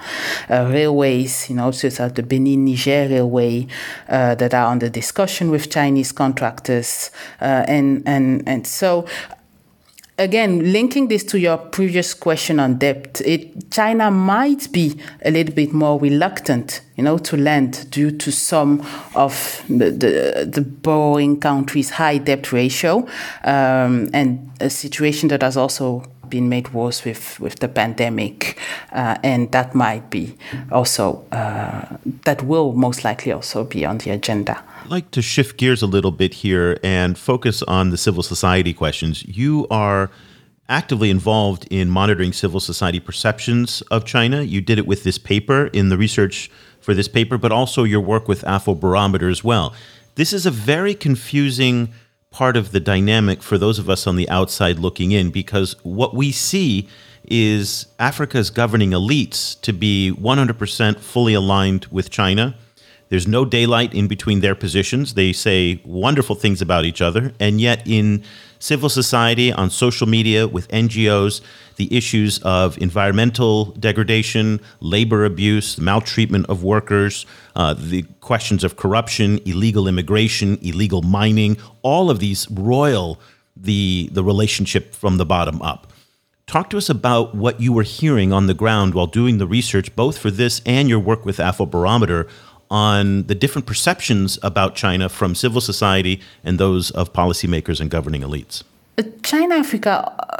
[0.50, 3.66] Uh, railways, you know, such as the Benin Niger Railway
[4.08, 7.10] uh, that are under discussion with Chinese contractors.
[7.40, 9.06] Uh, and, and, and so
[10.18, 15.54] again, linking this to your previous question on debt, it, China might be a little
[15.54, 21.40] bit more reluctant, you know, to lend due to some of the, the, the borrowing
[21.40, 23.06] countries' high debt ratio
[23.44, 28.58] um, and a situation that has also been made worse with, with the pandemic,
[28.90, 30.36] uh, and that might be
[30.72, 34.54] also, uh, that will most likely also be on the agenda.
[34.82, 38.74] I'd like to shift gears a little bit here and focus on the civil society
[38.74, 39.24] questions.
[39.24, 40.10] You are
[40.68, 44.42] actively involved in monitoring civil society perceptions of China.
[44.42, 48.00] You did it with this paper in the research for this paper, but also your
[48.00, 49.72] work with Afrobarometer as well.
[50.16, 51.92] This is a very confusing
[52.34, 56.14] part of the dynamic for those of us on the outside looking in because what
[56.14, 56.88] we see
[57.26, 62.56] is Africa's governing elites to be 100% fully aligned with China.
[63.08, 65.14] There's no daylight in between their positions.
[65.14, 67.32] They say wonderful things about each other.
[67.38, 68.24] And yet, in
[68.64, 71.42] civil society, on social media, with NGOs,
[71.76, 79.38] the issues of environmental degradation, labor abuse, maltreatment of workers, uh, the questions of corruption,
[79.44, 83.20] illegal immigration, illegal mining, all of these roil
[83.54, 85.92] the, the relationship from the bottom up.
[86.46, 89.94] Talk to us about what you were hearing on the ground while doing the research,
[89.94, 92.28] both for this and your work with Afrobarometer,
[92.74, 98.22] on the different perceptions about China from civil society and those of policymakers and governing
[98.22, 98.64] elites?
[99.22, 99.94] China Africa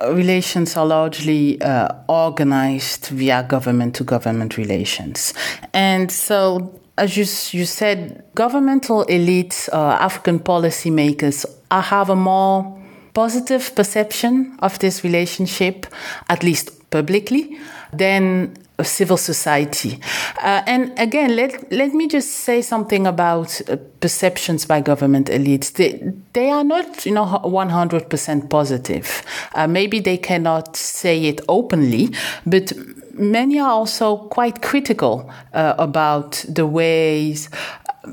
[0.08, 5.32] relations are largely uh, organized via government to government relations.
[5.72, 7.24] And so, as you,
[7.58, 12.80] you said, governmental elites, uh, African policymakers uh, have a more
[13.12, 15.86] positive perception of this relationship,
[16.28, 17.58] at least publicly,
[17.92, 20.00] than civil society.
[20.42, 25.72] Uh, and again, let, let me just say something about uh, perceptions by government elites.
[25.72, 29.22] They, they are not, you know, 100% positive.
[29.54, 32.10] Uh, maybe they cannot say it openly,
[32.44, 32.72] but
[33.12, 37.48] many are also quite critical uh, about the ways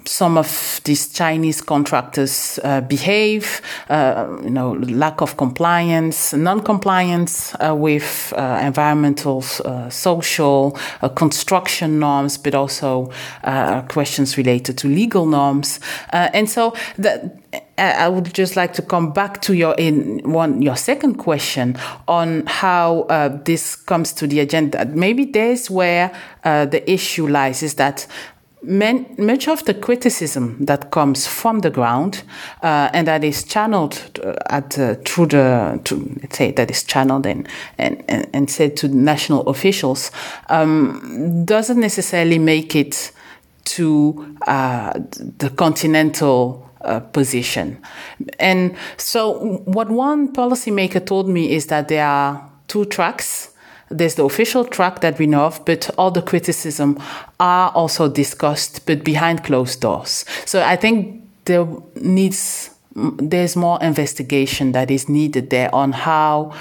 [0.06, 7.76] some of these Chinese contractors uh, behave, uh, you know, lack of compliance, non-compliance uh,
[7.76, 13.12] with uh, environmental, uh, social, uh, construction norms, but also
[13.90, 15.80] questions related to legal norms.
[16.12, 17.38] and so that
[17.78, 21.78] I would just like to come back to your in one your second question
[22.08, 23.08] on how
[23.44, 24.86] this comes to the agenda.
[24.86, 26.12] Maybe there's where
[26.44, 28.08] the issue lies is that
[28.64, 32.22] Man, much of the criticism that comes from the ground
[32.62, 36.84] uh, and that is channeled uh, at uh, through the to, let's say that is
[36.84, 37.48] channeled and
[37.80, 40.12] and, and said to national officials
[40.50, 43.12] um, doesn't necessarily make it
[43.64, 44.94] to uh,
[45.38, 47.82] the continental uh, position.
[48.40, 53.51] And so, what one policymaker told me is that there are two tracks
[53.92, 56.98] there's the official track that we know of, but all the criticism
[57.40, 60.26] are also discussed, but behind closed doors.
[60.46, 66.54] So I think there needs there's more investigation that is needed there on how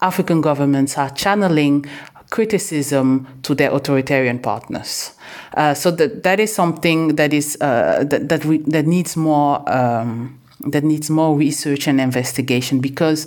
[0.00, 1.86] African governments are channeling
[2.30, 5.12] criticism to their authoritarian partners.
[5.56, 9.62] Uh, so that that is something that is uh, that that, we, that needs more.
[9.72, 13.26] Um, that needs more research and investigation because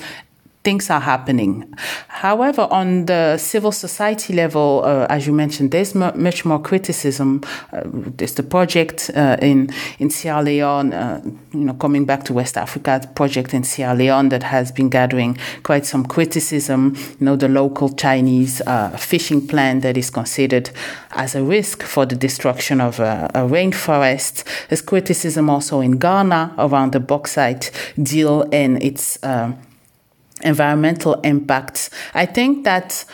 [0.63, 1.73] things are happening.
[2.07, 7.41] However, on the civil society level, uh, as you mentioned, there's much more criticism.
[7.71, 11.21] Uh, there's the project uh, in in Sierra Leone, uh,
[11.53, 15.37] you know, coming back to West Africa, project in Sierra Leone that has been gathering
[15.63, 16.95] quite some criticism.
[17.19, 20.71] You know, the local Chinese uh, fishing plan that is considered
[21.11, 24.43] as a risk for the destruction of a, a rainforest.
[24.67, 29.57] There's criticism also in Ghana around the bauxite deal and its um,
[30.43, 31.89] environmental impacts.
[32.13, 33.05] I think that,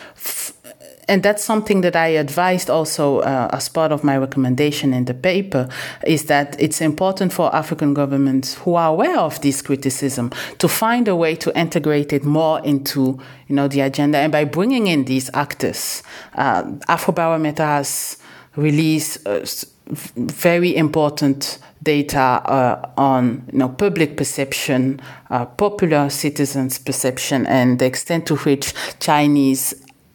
[1.08, 5.14] and that's something that I advised also uh, as part of my recommendation in the
[5.14, 5.68] paper,
[6.04, 11.08] is that it's important for African governments who are aware of this criticism to find
[11.08, 14.18] a way to integrate it more into, you know, the agenda.
[14.18, 16.02] And by bringing in these actors,
[16.34, 18.18] uh, Afrobarometer has
[18.56, 19.44] released uh,
[19.88, 27.86] very important data uh, on you know, public perception, uh, popular citizens' perception, and the
[27.86, 29.74] extent to which Chinese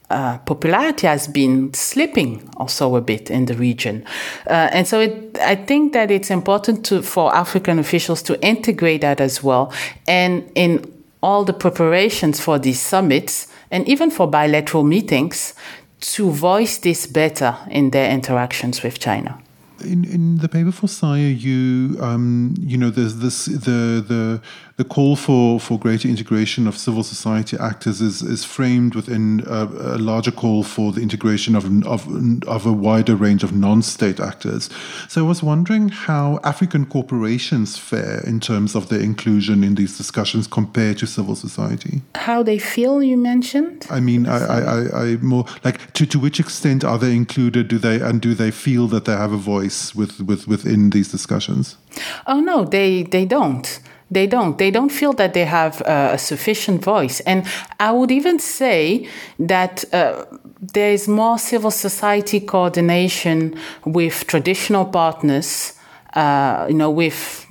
[0.09, 4.03] uh, popularity has been slipping also a bit in the region.
[4.45, 9.01] Uh, and so it, I think that it's important to, for African officials to integrate
[9.01, 9.71] that as well.
[10.07, 10.91] And in
[11.23, 15.53] all the preparations for these summits, and even for bilateral meetings,
[16.01, 19.41] to voice this better in their interactions with China
[19.83, 24.41] in, in the paper for SAIIA, you um, you know there's this the the
[24.81, 29.65] the call for, for greater integration of civil society actors is, is framed within a,
[29.65, 32.07] a larger call for the integration of, of,
[32.47, 34.71] of a wider range of non state actors.
[35.07, 39.95] So I was wondering how African corporations fare in terms of their inclusion in these
[39.95, 42.01] discussions compared to civil society.
[42.15, 43.85] How they feel, you mentioned?
[43.91, 47.67] I mean, I, I, I, I more like to, to which extent are they included?
[47.67, 51.11] Do they and do they feel that they have a voice with, with within these
[51.11, 51.77] discussions?
[52.25, 53.79] Oh no, they they don't.
[54.11, 54.57] They don't.
[54.57, 57.21] They don't feel that they have uh, a sufficient voice.
[57.21, 57.45] And
[57.79, 59.07] I would even say
[59.39, 60.25] that uh,
[60.73, 63.55] there is more civil society coordination
[63.85, 65.73] with traditional partners.
[66.13, 67.45] Uh, you know, with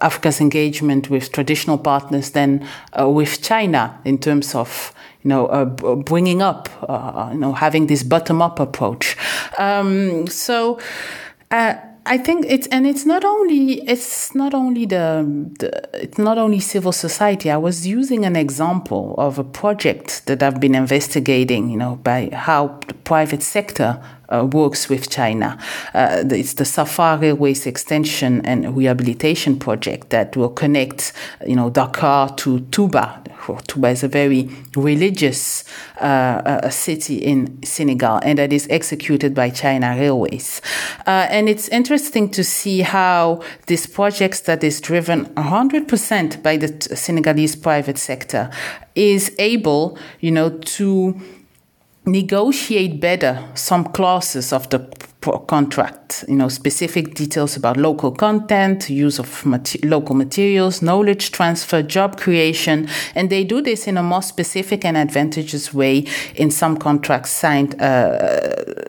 [0.00, 4.94] Africa's engagement with traditional partners than uh, with China in terms of
[5.24, 9.16] you know, uh, bringing up, uh, you know, having this bottom-up approach.
[9.58, 10.78] Um, so.
[11.50, 11.74] Uh,
[12.08, 15.26] I think it's and it's not only it's not only the,
[15.58, 17.50] the, it's not only civil society.
[17.50, 22.30] I was using an example of a project that I've been investigating, you know, by
[22.32, 25.58] how the private sector uh, works with China.
[25.94, 31.12] Uh, it's the Safar Railways Extension and Rehabilitation Project that will connect,
[31.46, 33.24] you know, Dakar to Touba.
[33.48, 35.64] Touba is a very religious
[36.00, 40.60] uh, city in Senegal, and that is executed by China Railways.
[41.06, 46.68] Uh, and it's interesting to see how this project that is driven 100% by the
[46.94, 48.50] Senegalese private sector
[48.94, 51.18] is able, you know, to
[52.08, 54.78] negotiate better some clauses of the
[55.46, 59.44] contract, you know, specific details about local content, use of
[59.84, 64.96] local materials, knowledge transfer, job creation, and they do this in a more specific and
[64.96, 67.80] advantageous way in some contracts signed.
[67.80, 68.84] Uh,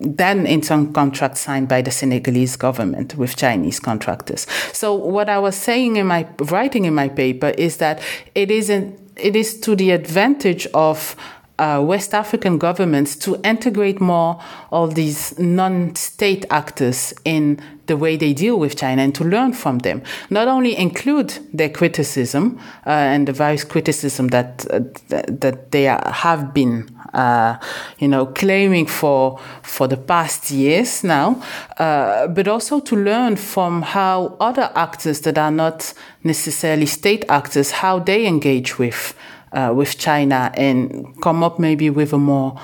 [0.00, 4.46] than in some contracts signed by the Senegalese government with Chinese contractors.
[4.72, 8.00] So what I was saying in my writing in my paper is that
[8.36, 11.16] it isn't it is to the advantage of
[11.58, 14.40] uh, West African governments to integrate more
[14.70, 19.78] of these non-state actors in the way they deal with China and to learn from
[19.78, 20.02] them.
[20.30, 26.52] Not only include their criticism uh, and the various criticism that uh, that they have
[26.54, 27.56] been, uh,
[27.98, 31.42] you know, claiming for for the past years now,
[31.78, 37.70] uh, but also to learn from how other actors that are not necessarily state actors
[37.70, 39.14] how they engage with
[39.52, 42.60] uh, with China and come up maybe with a more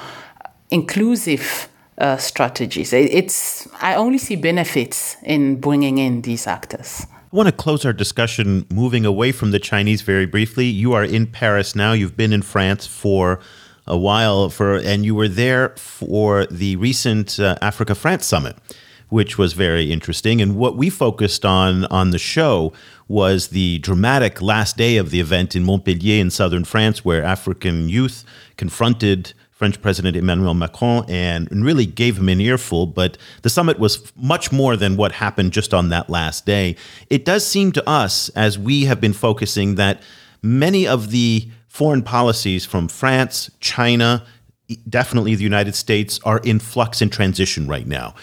[0.71, 1.69] inclusive
[1.99, 2.93] uh, strategies.
[2.93, 7.07] It's I only see benefits in bringing in these actors.
[7.11, 10.67] I want to close our discussion moving away from the Chinese very briefly.
[10.67, 11.93] You are in Paris now.
[11.93, 13.41] You've been in France for
[13.87, 18.57] a while for and you were there for the recent uh, Africa France summit
[19.15, 20.41] which was very interesting.
[20.41, 22.73] And what we focused on on the show
[23.09, 27.89] was the dramatic last day of the event in Montpellier in southern France, where African
[27.89, 28.25] youth
[28.57, 32.87] confronted French President Emmanuel Macron and really gave him an earful.
[32.87, 36.77] But the summit was much more than what happened just on that last day.
[37.09, 40.03] It does seem to us, as we have been focusing, that
[40.43, 44.27] many of the foreign policies from France, China,
[44.89, 48.15] definitely the United States are in flux and transition right now.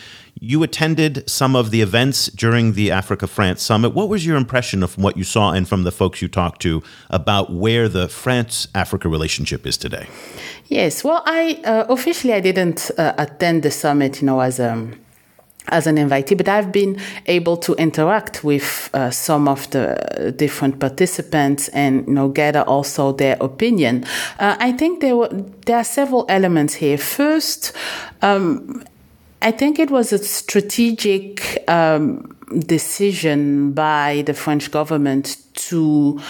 [0.43, 3.93] You attended some of the events during the Africa France summit.
[3.93, 6.81] What was your impression of what you saw and from the folks you talked to
[7.11, 10.07] about where the France Africa relationship is today?
[10.65, 14.87] Yes, well, I uh, officially I didn't uh, attend the summit, you know, as a
[15.67, 20.79] as an invitee, but I've been able to interact with uh, some of the different
[20.79, 24.05] participants and you know gather also their opinion.
[24.39, 25.29] Uh, I think there were
[25.67, 26.97] there are several elements here.
[26.97, 27.73] First,
[28.23, 28.83] um,
[29.41, 36.21] I think it was a strategic um, decision by the French government to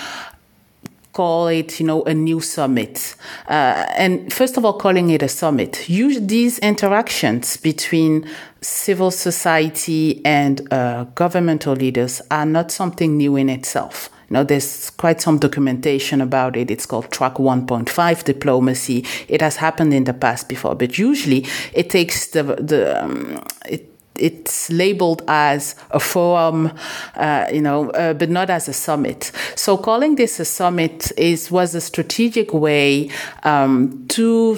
[1.14, 3.16] call it, you know, a new summit.
[3.48, 5.90] Uh, and first of all, calling it a summit.
[5.90, 8.28] Use these interactions between
[8.62, 14.10] civil society and uh, governmental leaders are not something new in itself.
[14.30, 16.72] You know, there's quite some documentation about it.
[16.72, 19.06] It's called track 1.5 diplomacy.
[19.28, 23.91] It has happened in the past before, but usually it takes the, the, um, it,
[24.16, 26.72] it's labeled as a forum,
[27.16, 29.32] uh, you know, uh, but not as a summit.
[29.56, 33.10] So calling this a summit is was a strategic way
[33.44, 34.58] um, to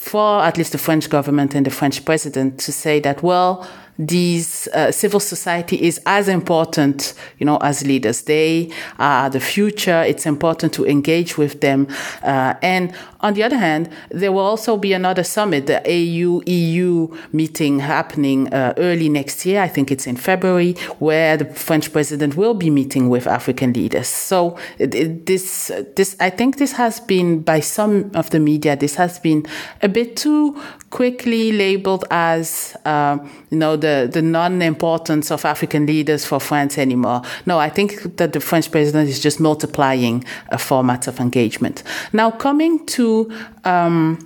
[0.00, 3.68] for at least the French government and the French president to say that well
[4.00, 8.22] these uh, civil society is as important, you know, as leaders.
[8.22, 10.02] They are the future.
[10.02, 11.86] It's important to engage with them.
[12.22, 17.14] Uh, and on the other hand, there will also be another summit, the AU EU
[17.32, 19.60] meeting happening uh, early next year.
[19.60, 24.08] I think it's in February, where the French president will be meeting with African leaders.
[24.08, 28.76] So it, it, this, this, I think this has been by some of the media,
[28.76, 29.44] this has been
[29.82, 30.58] a bit too
[30.90, 33.16] quickly labeled as, uh,
[33.50, 37.22] you know, the, the non-importance of African leaders for France anymore.
[37.46, 41.84] No, I think that the French president is just multiplying a format of engagement.
[42.12, 43.30] Now, coming to
[43.64, 44.18] um,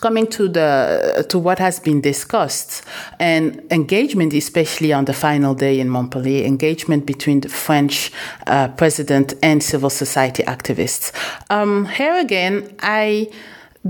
[0.00, 2.84] coming to the to what has been discussed
[3.18, 8.12] and engagement especially on the final day in montpellier engagement between the french
[8.46, 11.12] uh, president and civil society activists
[11.50, 13.28] um, here again i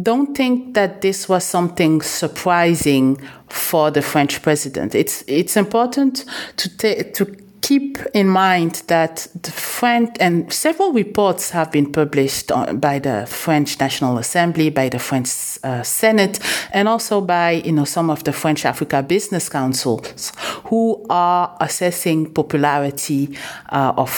[0.02, 4.94] don't think that this was something surprising for the French president.
[4.94, 6.24] It's it's important
[6.56, 12.50] to ta- to keep in mind that the French and several reports have been published
[12.80, 15.28] by the French National Assembly, by the French
[15.62, 16.40] uh, Senate,
[16.72, 20.32] and also by you know some of the French Africa Business Councils,
[20.70, 23.36] who are assessing popularity
[23.68, 24.10] uh, of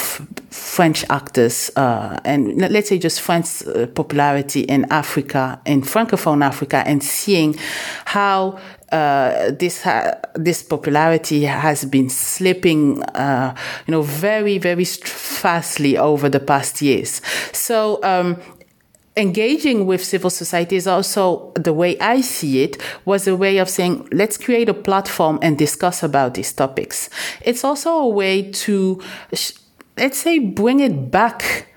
[0.49, 6.83] French actors uh, and let's say just French uh, popularity in Africa, in Francophone Africa,
[6.85, 7.55] and seeing
[8.05, 8.57] how
[8.91, 13.55] uh, this ha- this popularity has been slipping, uh,
[13.87, 17.21] you know, very very fastly over the past years.
[17.53, 17.99] So.
[18.03, 18.37] Um,
[19.17, 23.69] engaging with civil society is also the way I see it was a way of
[23.69, 27.09] saying let's create a platform and discuss about these topics.
[27.41, 29.01] It's also a way to
[29.97, 31.67] let's say bring it back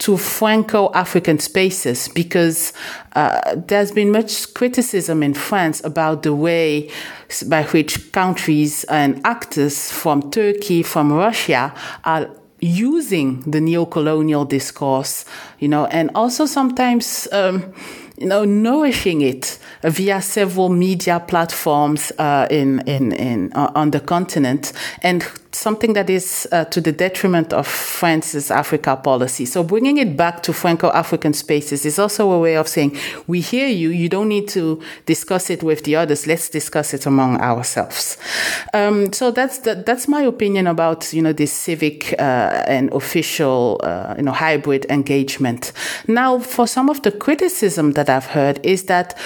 [0.00, 2.72] to Franco-African spaces because
[3.12, 6.90] uh, there's been much criticism in France about the way
[7.46, 11.74] by which countries and actors from Turkey, from Russia
[12.04, 12.28] are
[12.60, 15.24] using the neo-colonial discourse,
[15.58, 17.72] you know, and also sometimes, um,
[18.18, 24.00] you know, nourishing it via several media platforms uh, in in in uh, on the
[24.00, 24.72] continent.
[25.02, 25.22] And
[25.52, 29.44] something that is uh, to the detriment of France's Africa policy.
[29.44, 32.96] So bringing it back to Franco-African spaces is also a way of saying,
[33.26, 37.06] we hear you, you don't need to discuss it with the others, let's discuss it
[37.06, 38.16] among ourselves.
[38.72, 43.80] Um, so that's the, that's my opinion about, you know, this civic uh, and official,
[43.82, 45.72] uh, you know, hybrid engagement.
[46.06, 49.18] Now, for some of the criticism that I've heard is that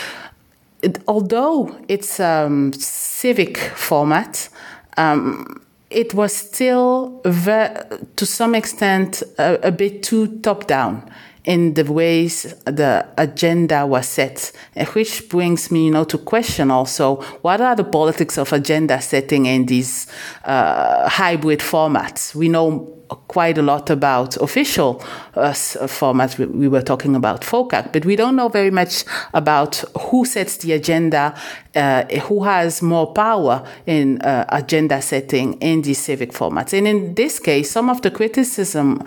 [0.82, 4.48] it, although it's um, civic format,
[4.96, 5.60] um,
[5.94, 11.08] it was still to some extent a, a bit too top down
[11.44, 14.50] in the ways the agenda was set,
[14.94, 19.46] which brings me, you know, to question also what are the politics of agenda setting
[19.46, 20.06] in these
[20.44, 22.34] uh, hybrid formats?
[22.34, 22.93] We know
[23.28, 25.02] quite a lot about official
[25.34, 26.38] uh, formats.
[26.38, 29.76] We, we, were talking about FOCAC, but we don't know very much about
[30.10, 31.34] who sets the agenda,
[31.74, 36.72] uh, who has more power in uh, agenda setting in these civic formats.
[36.76, 39.02] And in this case, some of the criticism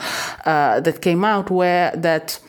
[0.46, 2.40] uh, that came out were that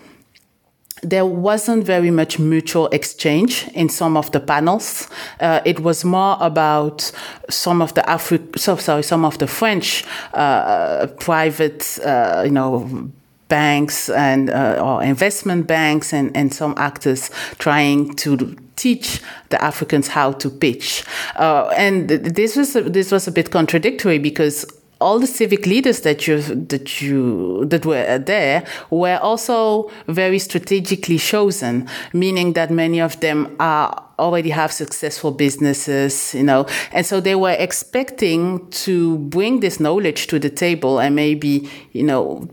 [1.03, 5.09] there wasn't very much mutual exchange in some of the panels.
[5.41, 7.11] Uh, it was more about
[7.49, 13.11] some of the Afri- so, sorry, some of the French uh, private, uh, you know,
[13.49, 20.09] banks and uh, or investment banks and, and some actors trying to teach the Africans
[20.09, 21.05] how to pitch.
[21.37, 24.65] Uh, and this was a, this was a bit contradictory because
[25.01, 31.19] all the civic leaders that you that you that were there were also very strategically
[31.19, 37.21] chosen, meaning that many of them are already have successful businesses, you know, and so
[37.21, 42.49] they were expecting to bring this knowledge to the table and maybe you know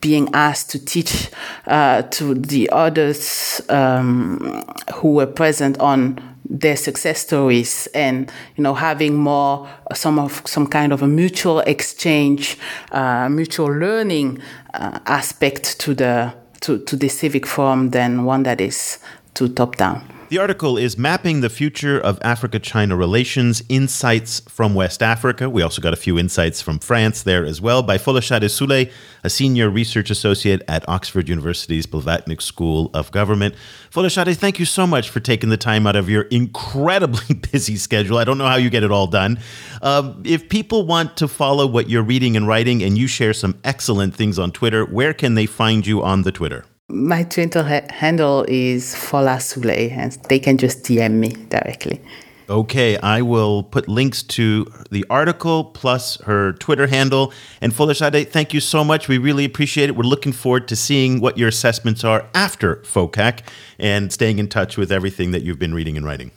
[0.00, 1.30] being asked to teach
[1.66, 4.62] uh, to the others um,
[4.94, 10.66] who were present on their success stories and you know having more some of some
[10.66, 12.58] kind of a mutual exchange
[12.92, 14.40] uh, mutual learning
[14.74, 18.98] uh, aspect to the to, to the civic forum than one that is
[19.34, 24.74] too top down the article is Mapping the Future of Africa China Relations Insights from
[24.74, 25.48] West Africa.
[25.48, 28.90] We also got a few insights from France there as well by Folashade Soulé,
[29.22, 33.54] a senior research associate at Oxford University's Blavatnik School of Government.
[33.90, 38.18] Folashade, thank you so much for taking the time out of your incredibly busy schedule.
[38.18, 39.38] I don't know how you get it all done.
[39.82, 43.58] Um, if people want to follow what you're reading and writing, and you share some
[43.64, 46.64] excellent things on Twitter, where can they find you on the Twitter?
[46.88, 52.00] My Twitter ha- handle is Fola Soulé, and they can just DM me directly.
[52.48, 57.32] Okay, I will put links to the article plus her Twitter handle.
[57.60, 59.08] And Folashade, thank you so much.
[59.08, 59.96] We really appreciate it.
[59.96, 63.40] We're looking forward to seeing what your assessments are after FOCAC
[63.80, 66.30] and staying in touch with everything that you've been reading and writing.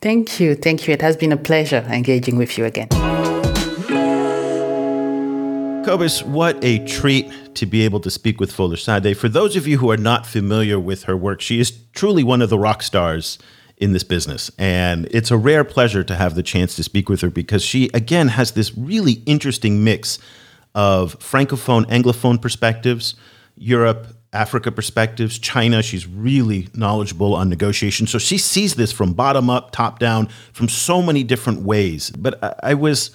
[0.00, 0.56] Thank you.
[0.56, 0.94] Thank you.
[0.94, 2.88] It has been a pleasure engaging with you again.
[5.84, 9.16] Cobus, what a treat to be able to speak with Folashade.
[9.16, 12.40] For those of you who are not familiar with her work, she is truly one
[12.40, 13.36] of the rock stars
[13.78, 14.48] in this business.
[14.58, 17.90] And it's a rare pleasure to have the chance to speak with her because she,
[17.92, 20.20] again, has this really interesting mix
[20.72, 23.16] of Francophone, Anglophone perspectives,
[23.56, 25.82] Europe, Africa perspectives, China.
[25.82, 28.06] She's really knowledgeable on negotiation.
[28.06, 32.10] So she sees this from bottom up, top down, from so many different ways.
[32.10, 33.10] But I, I was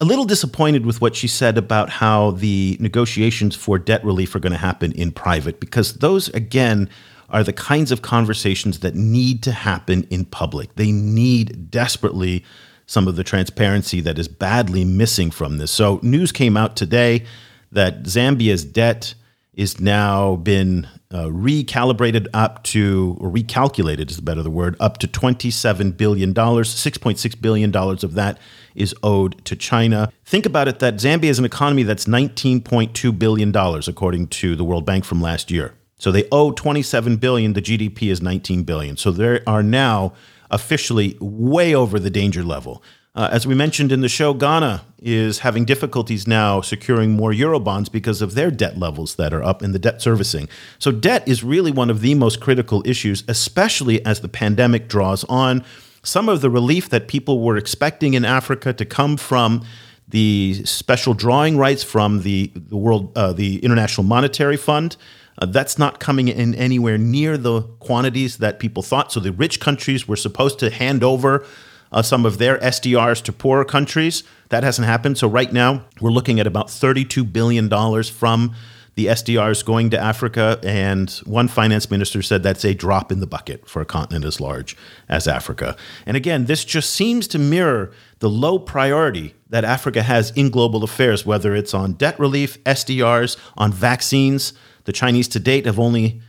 [0.00, 4.40] a little disappointed with what she said about how the negotiations for debt relief are
[4.40, 6.88] going to happen in private, because those, again,
[7.28, 10.74] are the kinds of conversations that need to happen in public.
[10.76, 12.44] They need desperately
[12.86, 15.70] some of the transparency that is badly missing from this.
[15.70, 17.24] So, news came out today
[17.70, 19.14] that Zambia's debt
[19.52, 24.98] is now been uh, recalibrated up to, or recalculated is the better the word, up
[24.98, 26.32] to $27 billion.
[26.32, 28.38] $6.6 billion of that
[28.74, 30.12] is owed to China.
[30.24, 34.86] Think about it that Zambia is an economy that's $19.2 billion, according to the World
[34.86, 35.74] Bank from last year.
[35.98, 38.96] So they owe 27 billion, the GDP is 19 billion.
[38.96, 40.14] So they are now
[40.50, 42.82] officially way over the danger level.
[43.14, 47.90] Uh, as we mentioned in the show, Ghana is having difficulties now securing more Eurobonds
[47.90, 50.48] because of their debt levels that are up in the debt servicing.
[50.78, 55.24] So, debt is really one of the most critical issues, especially as the pandemic draws
[55.24, 55.64] on.
[56.02, 59.62] Some of the relief that people were expecting in Africa to come from
[60.08, 64.96] the special drawing rights from the, the world, uh, the International Monetary Fund.
[65.38, 69.12] Uh, that's not coming in anywhere near the quantities that people thought.
[69.12, 71.46] So the rich countries were supposed to hand over
[71.92, 74.22] uh, some of their SDRs to poorer countries.
[74.48, 75.18] That hasn't happened.
[75.18, 77.68] So right now, we're looking at about $32 billion
[78.04, 78.54] from
[78.94, 80.58] the SDRs going to Africa.
[80.62, 84.40] And one finance minister said that's a drop in the bucket for a continent as
[84.40, 84.76] large
[85.08, 85.76] as Africa.
[86.06, 90.84] And again, this just seems to mirror the low priority that Africa has in global
[90.84, 94.52] affairs, whether it's on debt relief, SDRs, on vaccines.
[94.84, 96.20] The Chinese to date have only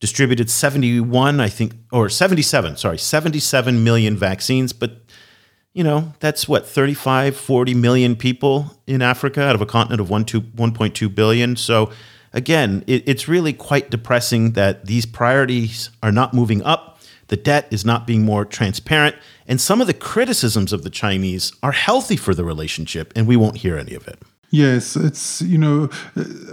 [0.00, 4.72] distributed 71, I think, or 77, sorry, 77 million vaccines.
[4.72, 4.98] But,
[5.74, 10.10] you know, that's what, 35, 40 million people in Africa out of a continent of
[10.10, 11.56] 1, 2, 1.2 billion.
[11.56, 11.90] So,
[12.32, 17.00] again, it, it's really quite depressing that these priorities are not moving up.
[17.28, 19.16] The debt is not being more transparent.
[19.48, 23.36] And some of the criticisms of the Chinese are healthy for the relationship, and we
[23.36, 24.18] won't hear any of it.
[24.54, 25.88] Yes, it's you know,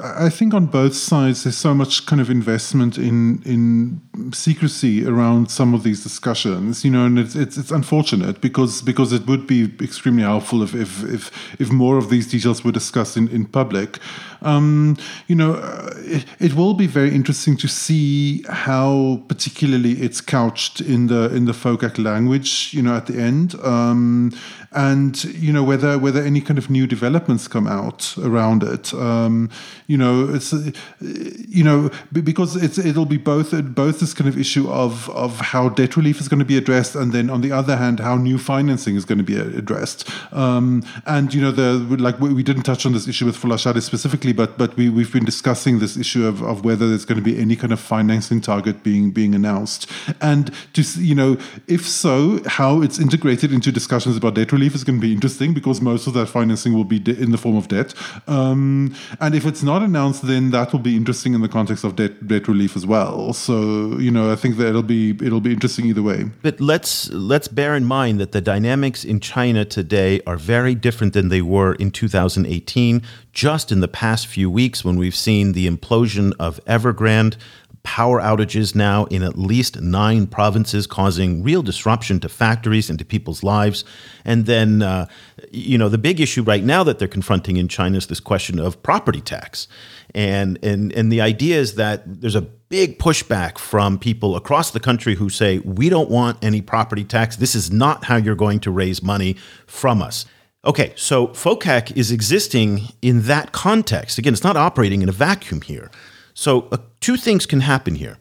[0.01, 3.99] I think on both sides there's so much kind of investment in in
[4.31, 9.11] secrecy around some of these discussions, you know, and it's it's, it's unfortunate because because
[9.11, 11.29] it would be extremely helpful if if if,
[11.59, 13.99] if more of these details were discussed in in public.
[14.41, 20.21] Um, you know, uh, it, it will be very interesting to see how particularly it's
[20.21, 24.31] couched in the in the FOCAC language, you know, at the end, um,
[24.71, 28.93] and you know whether whether any kind of new developments come out around it.
[28.93, 29.49] Um,
[29.87, 30.53] you know, it's
[31.01, 35.69] you know because it's it'll be both both this kind of issue of of how
[35.69, 38.37] debt relief is going to be addressed, and then on the other hand, how new
[38.37, 40.09] financing is going to be addressed.
[40.31, 44.28] Um, and you know, the like we didn't touch on this issue with Folashade specifically
[44.33, 47.39] but but we we've been discussing this issue of, of whether there's going to be
[47.39, 49.89] any kind of financing target being being announced,
[50.21, 54.83] and to you know if so, how it's integrated into discussions about debt relief is
[54.83, 57.67] going to be interesting because most of that financing will be in the form of
[57.67, 57.93] debt,
[58.27, 61.95] um, and if it's not announced, then that will be interesting in the context of
[61.95, 63.33] debt debt relief as well.
[63.33, 66.25] So you know I think that it'll be it'll be interesting either way.
[66.41, 71.13] But let's let's bear in mind that the dynamics in China today are very different
[71.13, 73.01] than they were in 2018
[73.31, 77.37] just in the past few weeks when we've seen the implosion of Evergrande,
[77.83, 83.05] power outages now in at least nine provinces, causing real disruption to factories and to
[83.05, 83.85] people's lives.
[84.25, 85.07] And then, uh,
[85.49, 88.59] you know, the big issue right now that they're confronting in China is this question
[88.59, 89.67] of property tax.
[90.13, 94.79] And, and, and the idea is that there's a big pushback from people across the
[94.79, 97.37] country who say, we don't want any property tax.
[97.37, 100.25] This is not how you're going to raise money from us.
[100.65, 104.17] Okay, so FOCAC is existing in that context.
[104.17, 105.89] Again, it's not operating in a vacuum here.
[106.33, 108.17] So, uh, two things can happen here.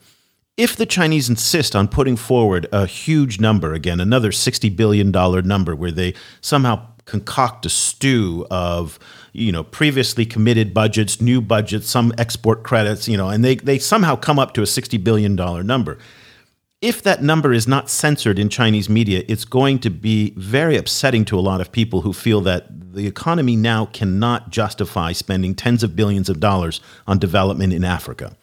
[0.56, 5.74] If the Chinese insist on putting forward a huge number, again, another $60 billion number,
[5.74, 8.98] where they somehow concoct a stew of
[9.32, 13.78] you know previously committed budgets new budgets some export credits you know and they, they
[13.78, 15.96] somehow come up to a $60 billion number
[16.80, 21.24] if that number is not censored in Chinese media, it's going to be very upsetting
[21.24, 25.82] to a lot of people who feel that the economy now cannot justify spending tens
[25.82, 28.36] of billions of dollars on development in Africa.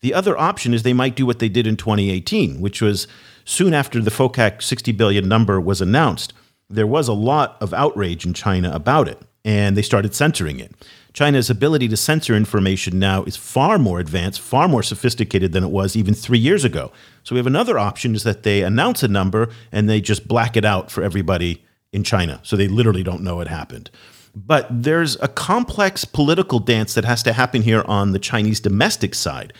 [0.00, 3.06] The other option is they might do what they did in 2018, which was
[3.44, 6.32] soon after the FOCAC 60 billion number was announced,
[6.68, 10.72] there was a lot of outrage in China about it, and they started censoring it.
[11.18, 15.70] China's ability to censor information now is far more advanced, far more sophisticated than it
[15.70, 16.92] was even three years ago.
[17.24, 20.56] So we have another option is that they announce a number and they just black
[20.56, 22.38] it out for everybody in China.
[22.44, 23.90] So they literally don't know it happened.
[24.32, 29.12] But there's a complex political dance that has to happen here on the Chinese domestic
[29.12, 29.52] side.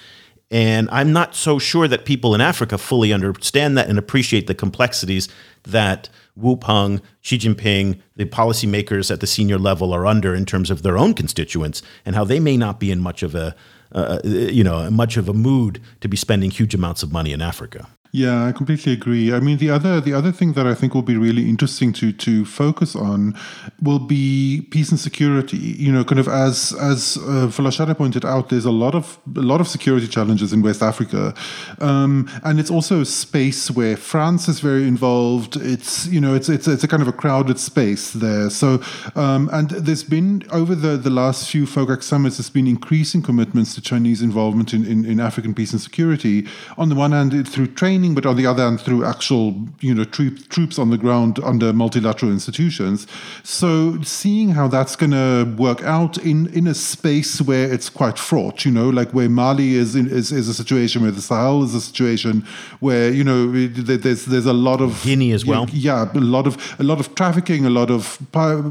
[0.53, 4.55] And I'm not so sure that people in Africa fully understand that and appreciate the
[4.55, 5.29] complexities
[5.65, 6.09] that
[6.39, 10.83] Wu Peng, Xi Jinping, the policymakers at the senior level are under in terms of
[10.83, 13.55] their own constituents and how they may not be in much of a
[13.93, 17.41] uh, you know much of a mood to be spending huge amounts of money in
[17.41, 17.89] Africa.
[18.11, 19.35] Yeah, I completely agree.
[19.35, 22.11] I mean, the other the other thing that I think will be really interesting to
[22.13, 23.35] to focus on
[23.83, 25.59] will be peace and security.
[25.59, 29.61] You know, kind of as as uh, pointed out, there's a lot of a lot
[29.61, 31.35] of security challenges in West Africa,
[31.81, 35.57] um, and it's also a space where France is very involved.
[35.57, 38.49] It's you know, it's it's it's a kind of a crowded space there.
[38.49, 38.81] So,
[39.17, 43.75] um, and there's been over the the last few FOCAC summits, there's been increasing commitments
[43.75, 46.47] to Chinese involvement in, in, in African peace and security.
[46.79, 49.95] On the one hand, through training training, but on the other hand, through actual, you
[49.95, 53.07] know, troop, troops on the ground under multilateral institutions.
[53.43, 58.19] So seeing how that's going to work out in, in a space where it's quite
[58.19, 61.65] fraught, you know, like where Mali is in, is, is a situation where the Sahel
[61.65, 62.45] is a situation
[62.81, 65.67] where, you know, there's there's a lot of Guinea as well.
[65.73, 68.19] Yeah, a lot of a lot of trafficking, a lot of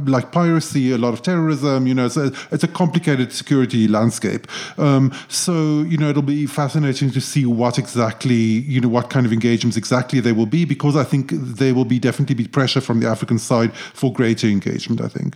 [0.07, 1.87] like piracy, a lot of terrorism.
[1.87, 4.47] You know, it's a, it's a complicated security landscape.
[4.77, 9.25] Um, so you know, it'll be fascinating to see what exactly you know what kind
[9.25, 12.81] of engagements exactly they will be, because I think there will be definitely be pressure
[12.81, 15.01] from the African side for greater engagement.
[15.01, 15.35] I think.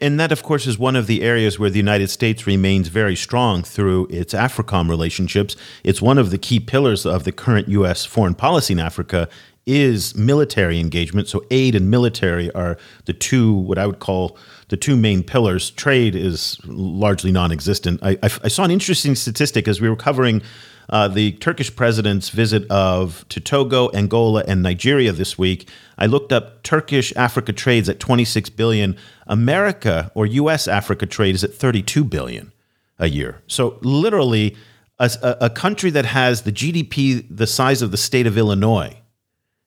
[0.00, 3.14] And that, of course, is one of the areas where the United States remains very
[3.14, 5.56] strong through its AFRICOM relationships.
[5.84, 8.04] It's one of the key pillars of the current U.S.
[8.04, 9.28] foreign policy in Africa
[9.66, 11.28] is military engagement.
[11.28, 14.36] So aid and military are the two, what I would call
[14.68, 15.70] the two main pillars.
[15.70, 18.00] Trade is largely non-existent.
[18.02, 20.42] I, I, I saw an interesting statistic as we were covering
[20.88, 25.68] uh, the Turkish president's visit of to Togo, Angola, and Nigeria this week.
[25.98, 28.96] I looked up Turkish Africa trades at 26 billion.
[29.26, 30.66] America or U.S.
[30.66, 32.52] Africa trade is at 32 billion
[32.98, 33.42] a year.
[33.46, 34.56] So literally,
[34.98, 35.10] a,
[35.42, 38.96] a country that has the GDP the size of the state of Illinois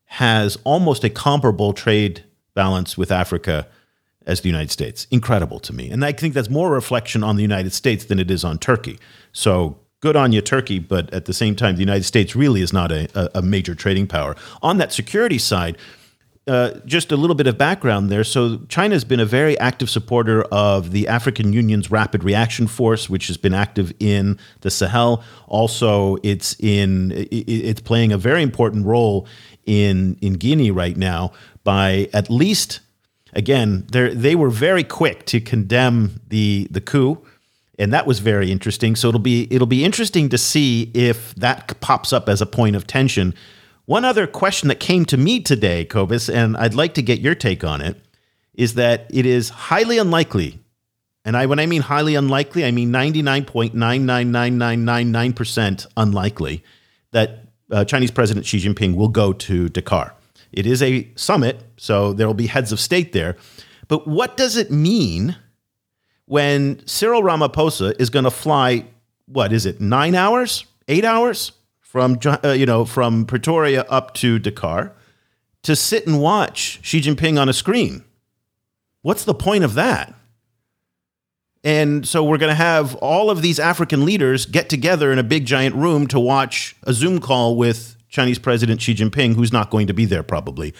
[0.06, 3.68] has almost a comparable trade balance with Africa
[4.26, 5.08] as the United States.
[5.10, 5.90] Incredible to me.
[5.90, 9.00] And I think that's more reflection on the United States than it is on Turkey.
[9.32, 12.74] So good on you, Turkey, but at the same time, the United States really is
[12.74, 14.36] not a, a major trading power.
[14.62, 15.78] On that security side,
[16.48, 18.24] uh, just a little bit of background there.
[18.24, 23.10] So, China has been a very active supporter of the African Union's Rapid Reaction Force,
[23.10, 25.24] which has been active in the Sahel.
[25.48, 29.28] Also, it's in it's playing a very important role
[29.68, 31.32] in in Guinea right now
[31.64, 32.80] by at least
[33.34, 37.24] again they they were very quick to condemn the the coup
[37.82, 38.96] and that was very interesting.
[38.96, 42.76] So it'll be it'll be interesting to see if that pops up as a point
[42.76, 43.34] of tension.
[43.86, 47.34] One other question that came to me today, Cobus, and I'd like to get your
[47.34, 48.00] take on it,
[48.54, 50.60] is that it is highly unlikely,
[51.26, 54.60] and I when I mean highly unlikely, I mean ninety nine point nine nine nine
[54.60, 56.64] nine nine nine percent unlikely
[57.12, 60.14] that uh, Chinese President Xi Jinping will go to Dakar.
[60.52, 63.38] It is a summit, so there will be heads of state there.
[63.88, 65.36] But what does it mean?
[66.32, 68.86] When Cyril Ramaphosa is going to fly,
[69.26, 71.52] what is it, nine hours, eight hours
[71.82, 74.94] from uh, you know from Pretoria up to Dakar
[75.64, 78.06] to sit and watch Xi Jinping on a screen?
[79.02, 80.14] What's the point of that?
[81.66, 85.24] And so we're going to have all of these African leaders get together in a
[85.24, 89.70] big giant room to watch a Zoom call with Chinese President Xi Jinping, who's not
[89.70, 90.74] going to be there probably.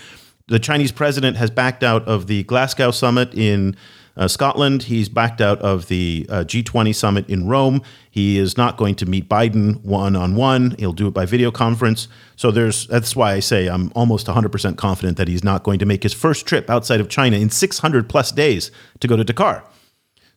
[0.48, 3.76] The Chinese president has backed out of the Glasgow summit in
[4.18, 4.84] uh, Scotland.
[4.84, 7.82] He's backed out of the uh, G20 summit in Rome.
[8.10, 10.76] He is not going to meet Biden one on one.
[10.80, 12.08] He'll do it by video conference.
[12.36, 15.86] So there's that's why I say I'm almost 100% confident that he's not going to
[15.86, 19.64] make his first trip outside of China in 600 plus days to go to Dakar.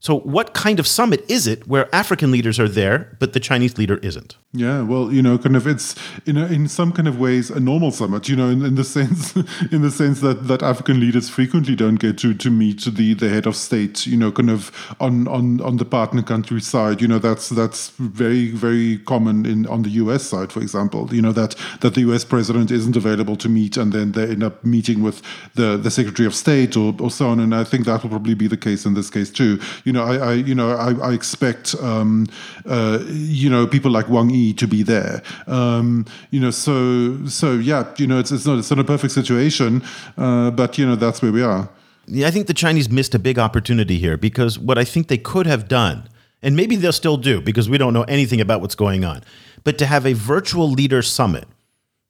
[0.04, 3.78] So, what kind of summit is it where African leaders are there, but the Chinese
[3.78, 4.36] leader isn't?
[4.56, 5.96] Yeah, well, you know, kind of it's
[6.26, 8.28] in a, in some kind of ways a normal summit.
[8.28, 11.96] You know, in, in the sense in the sense that, that African leaders frequently don't
[11.96, 14.06] get to to meet the, the head of state.
[14.06, 17.02] You know, kind of on on on the partner country side.
[17.02, 20.22] You know, that's that's very very common in on the U.S.
[20.22, 21.12] side, for example.
[21.12, 22.24] You know that that the U.S.
[22.24, 25.20] president isn't available to meet, and then they end up meeting with
[25.56, 27.40] the the Secretary of State or, or so on.
[27.40, 29.58] And I think that will probably be the case in this case too.
[29.82, 32.28] You know, I, I you know I, I expect um,
[32.66, 35.22] uh, you know people like Wang Yi to be there.
[35.46, 39.12] Um, you know, so so yeah, you know, it's it's not it's not a perfect
[39.12, 39.82] situation,
[40.18, 41.68] uh, but you know that's where we are.
[42.06, 45.16] Yeah, I think the Chinese missed a big opportunity here because what I think they
[45.16, 46.08] could have done,
[46.42, 49.22] and maybe they'll still do because we don't know anything about what's going on,
[49.62, 51.48] but to have a virtual leader summit,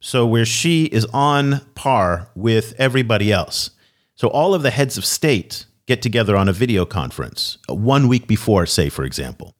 [0.00, 3.70] so where Xi is on par with everybody else.
[4.16, 8.08] So all of the heads of state get together on a video conference uh, one
[8.08, 9.54] week before, say, for example.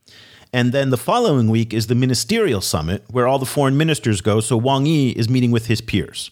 [0.55, 4.39] And then the following week is the ministerial summit where all the foreign ministers go.
[4.39, 6.31] So Wang Yi is meeting with his peers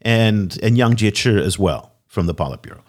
[0.00, 2.80] and, and Yang Jiechi as well from the Politburo.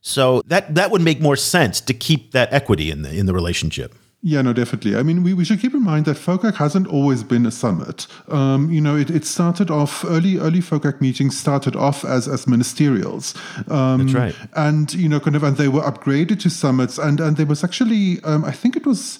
[0.00, 3.34] So that, that would make more sense to keep that equity in the, in the
[3.34, 3.96] relationship.
[4.22, 4.94] Yeah, no, definitely.
[4.94, 8.06] I mean, we, we should keep in mind that FOCAC hasn't always been a summit.
[8.28, 12.46] Um, you know, it, it started off early early FOCAC meetings started off as as
[12.46, 13.34] ministerials.
[13.68, 14.34] Um, That's right.
[14.54, 16.96] And you know, kind of, and they were upgraded to summits.
[16.96, 19.18] And and there was actually, um, I think it was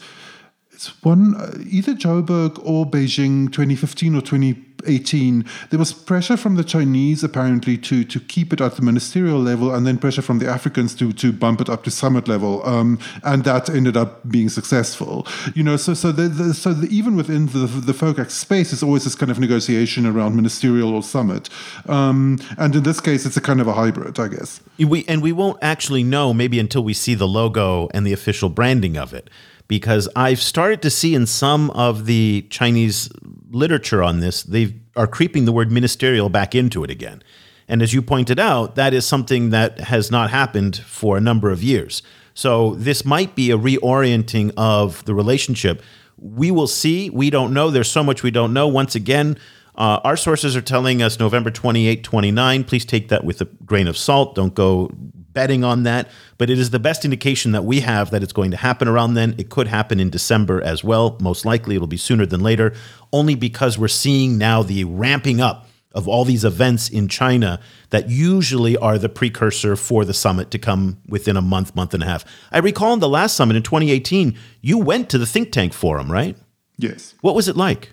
[1.03, 7.25] one uh, either Joburg or Beijing 2015 or 2018 there was pressure from the Chinese
[7.25, 10.95] apparently to to keep it at the ministerial level and then pressure from the Africans
[10.97, 15.27] to to bump it up to summit level um, and that ended up being successful.
[15.55, 18.83] You know so so the, the so the, even within the the FOCAC space is
[18.83, 21.49] always this kind of negotiation around ministerial or summit.
[21.89, 24.61] Um, and in this case it's a kind of a hybrid I guess.
[24.79, 28.49] We and we won't actually know maybe until we see the logo and the official
[28.49, 29.31] branding of it
[29.69, 33.11] because I've started to see in some of the Chinese
[33.51, 37.23] literature on this, they are creeping the word ministerial back into it again.
[37.69, 41.51] And as you pointed out, that is something that has not happened for a number
[41.51, 42.03] of years.
[42.35, 45.83] So this might be a reorienting of the relationship.
[46.19, 47.11] We will see.
[47.11, 47.71] We don't know.
[47.71, 48.69] There's so much we don't know.
[48.69, 49.39] Once again,
[49.77, 52.65] uh, our sources are telling us November 28, 29.
[52.65, 54.35] Please take that with a grain of salt.
[54.35, 54.91] Don't go
[55.37, 56.09] betting on that,
[56.39, 59.15] but it is the best indication that we have that it's going to happen around
[59.15, 59.35] then.
[59.37, 61.19] It could happen in December as well.
[61.21, 62.73] Most likely it'll be sooner than later,
[63.13, 67.61] only because we're seeing now the ramping up of all these events in China
[67.91, 72.03] that usually are the precursor for the summit to come within a month, month and
[72.03, 72.25] a half.
[72.51, 76.11] I recall in the last summit in 2018, you went to the think tank forum,
[76.11, 76.37] right?
[76.79, 77.15] Yes.
[77.21, 77.93] What was it like?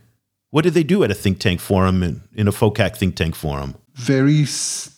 [0.54, 3.34] What did they do at a think tank forum in, in a FOCAC think tank
[3.34, 3.74] forum?
[3.96, 4.46] Very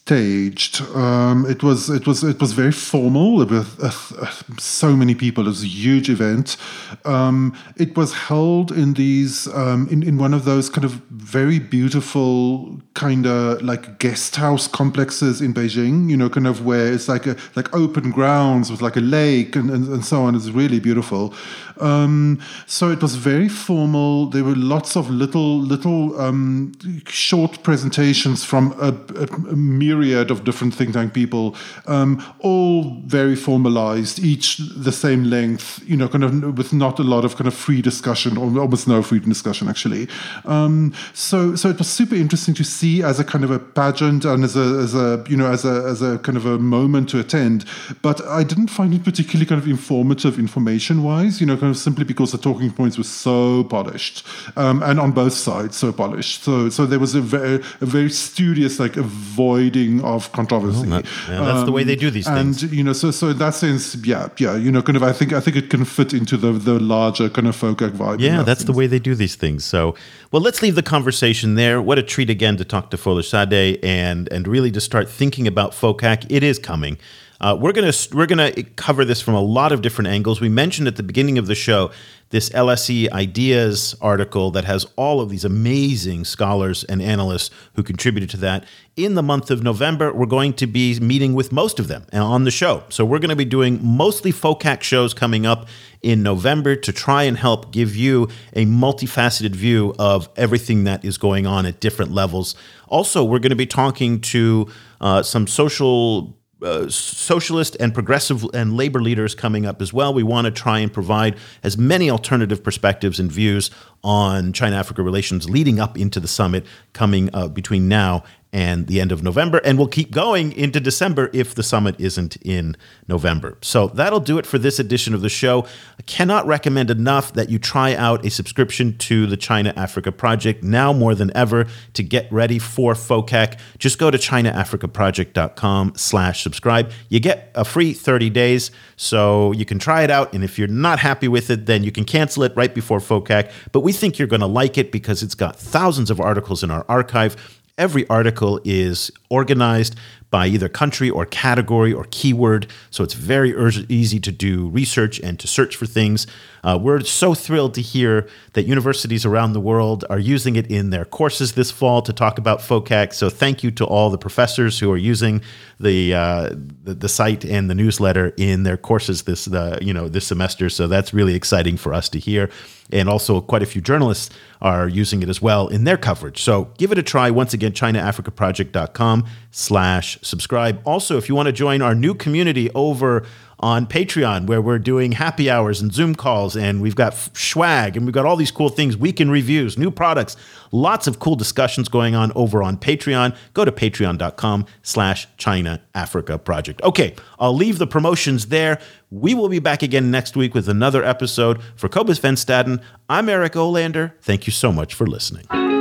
[0.05, 0.81] staged.
[0.95, 3.51] Um, it was it was it was very formal with
[3.83, 3.87] uh,
[4.21, 5.45] uh, so many people.
[5.45, 6.57] It was a huge event.
[7.05, 11.57] Um, it was held in these um, in in one of those kind of very
[11.57, 16.07] beautiful kind of like guest house complexes in Beijing.
[16.07, 19.55] You know, kind of where it's like a like open grounds with like a lake
[19.55, 20.35] and and, and so on.
[20.35, 21.33] It's really beautiful.
[21.81, 24.27] Um, so it was very formal.
[24.27, 26.73] There were lots of little little um,
[27.07, 28.89] short presentations from a,
[29.19, 29.55] a, a
[29.95, 31.55] myriad of different think tank people,
[31.87, 37.03] um, all very formalized, each the same length, you know, kind of with not a
[37.03, 40.07] lot of kind of free discussion or almost no free discussion actually.
[40.45, 44.25] Um, so so it was super interesting to see as a kind of a pageant
[44.25, 47.09] and as a as a you know as a as a kind of a moment
[47.09, 47.65] to attend.
[48.01, 51.77] But I didn't find it particularly kind of informative information wise, you know, kind of
[51.77, 54.25] simply because the talking points were so polished
[54.55, 56.43] um, and on both sides so polished.
[56.43, 60.87] So so there was a very a very studious like avoiding of controversy.
[60.89, 62.63] that, yeah, that's um, the way they do these and, things.
[62.63, 65.11] And you know, so so in that sense, yeah, yeah, you know, kind of, I
[65.11, 68.19] think I think it can fit into the the larger kind of FOCAC vibe.
[68.19, 68.67] Yeah, that that's sense.
[68.67, 69.65] the way they do these things.
[69.65, 69.95] So,
[70.31, 71.81] well, let's leave the conversation there.
[71.81, 75.71] What a treat again to talk to Folashadé and and really to start thinking about
[75.71, 76.25] FOCAC.
[76.29, 76.97] It is coming.
[77.41, 80.39] Uh, we're gonna we're gonna cover this from a lot of different angles.
[80.39, 81.91] We mentioned at the beginning of the show
[82.29, 88.29] this LSE Ideas article that has all of these amazing scholars and analysts who contributed
[88.31, 88.65] to that.
[88.95, 92.43] In the month of November, we're going to be meeting with most of them on
[92.43, 92.83] the show.
[92.89, 95.67] So we're going to be doing mostly FOCAC shows coming up
[96.01, 101.17] in November to try and help give you a multifaceted view of everything that is
[101.17, 102.55] going on at different levels.
[102.87, 104.67] Also, we're going to be talking to
[105.01, 110.13] uh, some social uh, socialist and progressive and labor leaders coming up as well.
[110.13, 113.71] We want to try and provide as many alternative perspectives and views
[114.03, 118.23] on China Africa relations leading up into the summit coming uh, between now
[118.55, 119.57] and the end of November.
[119.65, 123.57] And we'll keep going into December if the summit isn't in November.
[123.61, 125.65] So that'll do it for this edition of the show.
[125.99, 130.63] I cannot recommend enough that you try out a subscription to the China Africa Project
[130.63, 133.59] now more than ever to get ready for FOCAC.
[133.77, 136.91] Just go to chinaafricaproject.com slash subscribe.
[137.09, 140.31] You get a free 30 days, so you can try it out.
[140.31, 143.51] And if you're not happy with it, then you can cancel it right before FOCAC.
[143.73, 146.71] But we think you're going to like it because it's got thousands of articles in
[146.71, 147.35] our archive
[147.77, 149.97] Every article is organized
[150.35, 152.67] by either country or category or keyword.
[152.91, 153.55] So it's very
[153.87, 156.27] easy to do research and to search for things.
[156.61, 160.89] Uh, we're so thrilled to hear that universities around the world are using it in
[160.89, 163.13] their courses this fall to talk about FOCAC.
[163.13, 165.41] So thank you to all the professors who are using
[165.79, 166.49] the uh,
[166.83, 170.69] the, the, site and the newsletter in their courses this uh, you know this semester.
[170.69, 172.49] So that's really exciting for us to hear.
[172.91, 174.29] And also, quite a few journalists
[174.61, 176.41] are using it as well in their coverage.
[176.41, 177.31] So give it a try.
[177.31, 179.25] Once again, ChinaAfricaProject.com
[179.55, 180.81] slash subscribe.
[180.85, 183.25] Also, if you want to join our new community over
[183.57, 188.05] on Patreon, where we're doing happy hours and Zoom calls, and we've got swag, and
[188.05, 190.35] we've got all these cool things, weekend reviews, new products,
[190.73, 193.33] lots of cool discussions going on over on Patreon.
[193.53, 196.81] Go to patreon.com slash China Africa Project.
[196.83, 198.77] Okay, I'll leave the promotions there.
[199.09, 201.61] We will be back again next week with another episode.
[201.77, 204.11] For Cobus Van Staden, I'm Eric Olander.
[204.21, 205.74] Thank you so much for listening.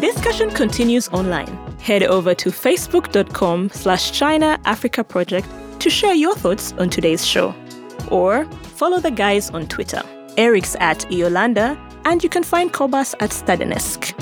[0.00, 1.46] Discussion continues online.
[1.78, 5.46] Head over to facebook.com slash China Africa Project
[5.80, 7.54] to share your thoughts on today's show.
[8.10, 10.00] Or follow the guys on Twitter.
[10.38, 14.14] Eric's at eolander, and you can find Cobus at Stadenesque.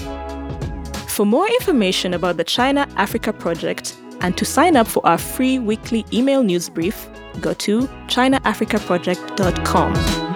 [1.09, 5.61] For more information about the China Africa Project and to sign up for our free
[5.61, 7.09] weekly email news brief,
[7.41, 10.28] go to chinaafricaproject.com.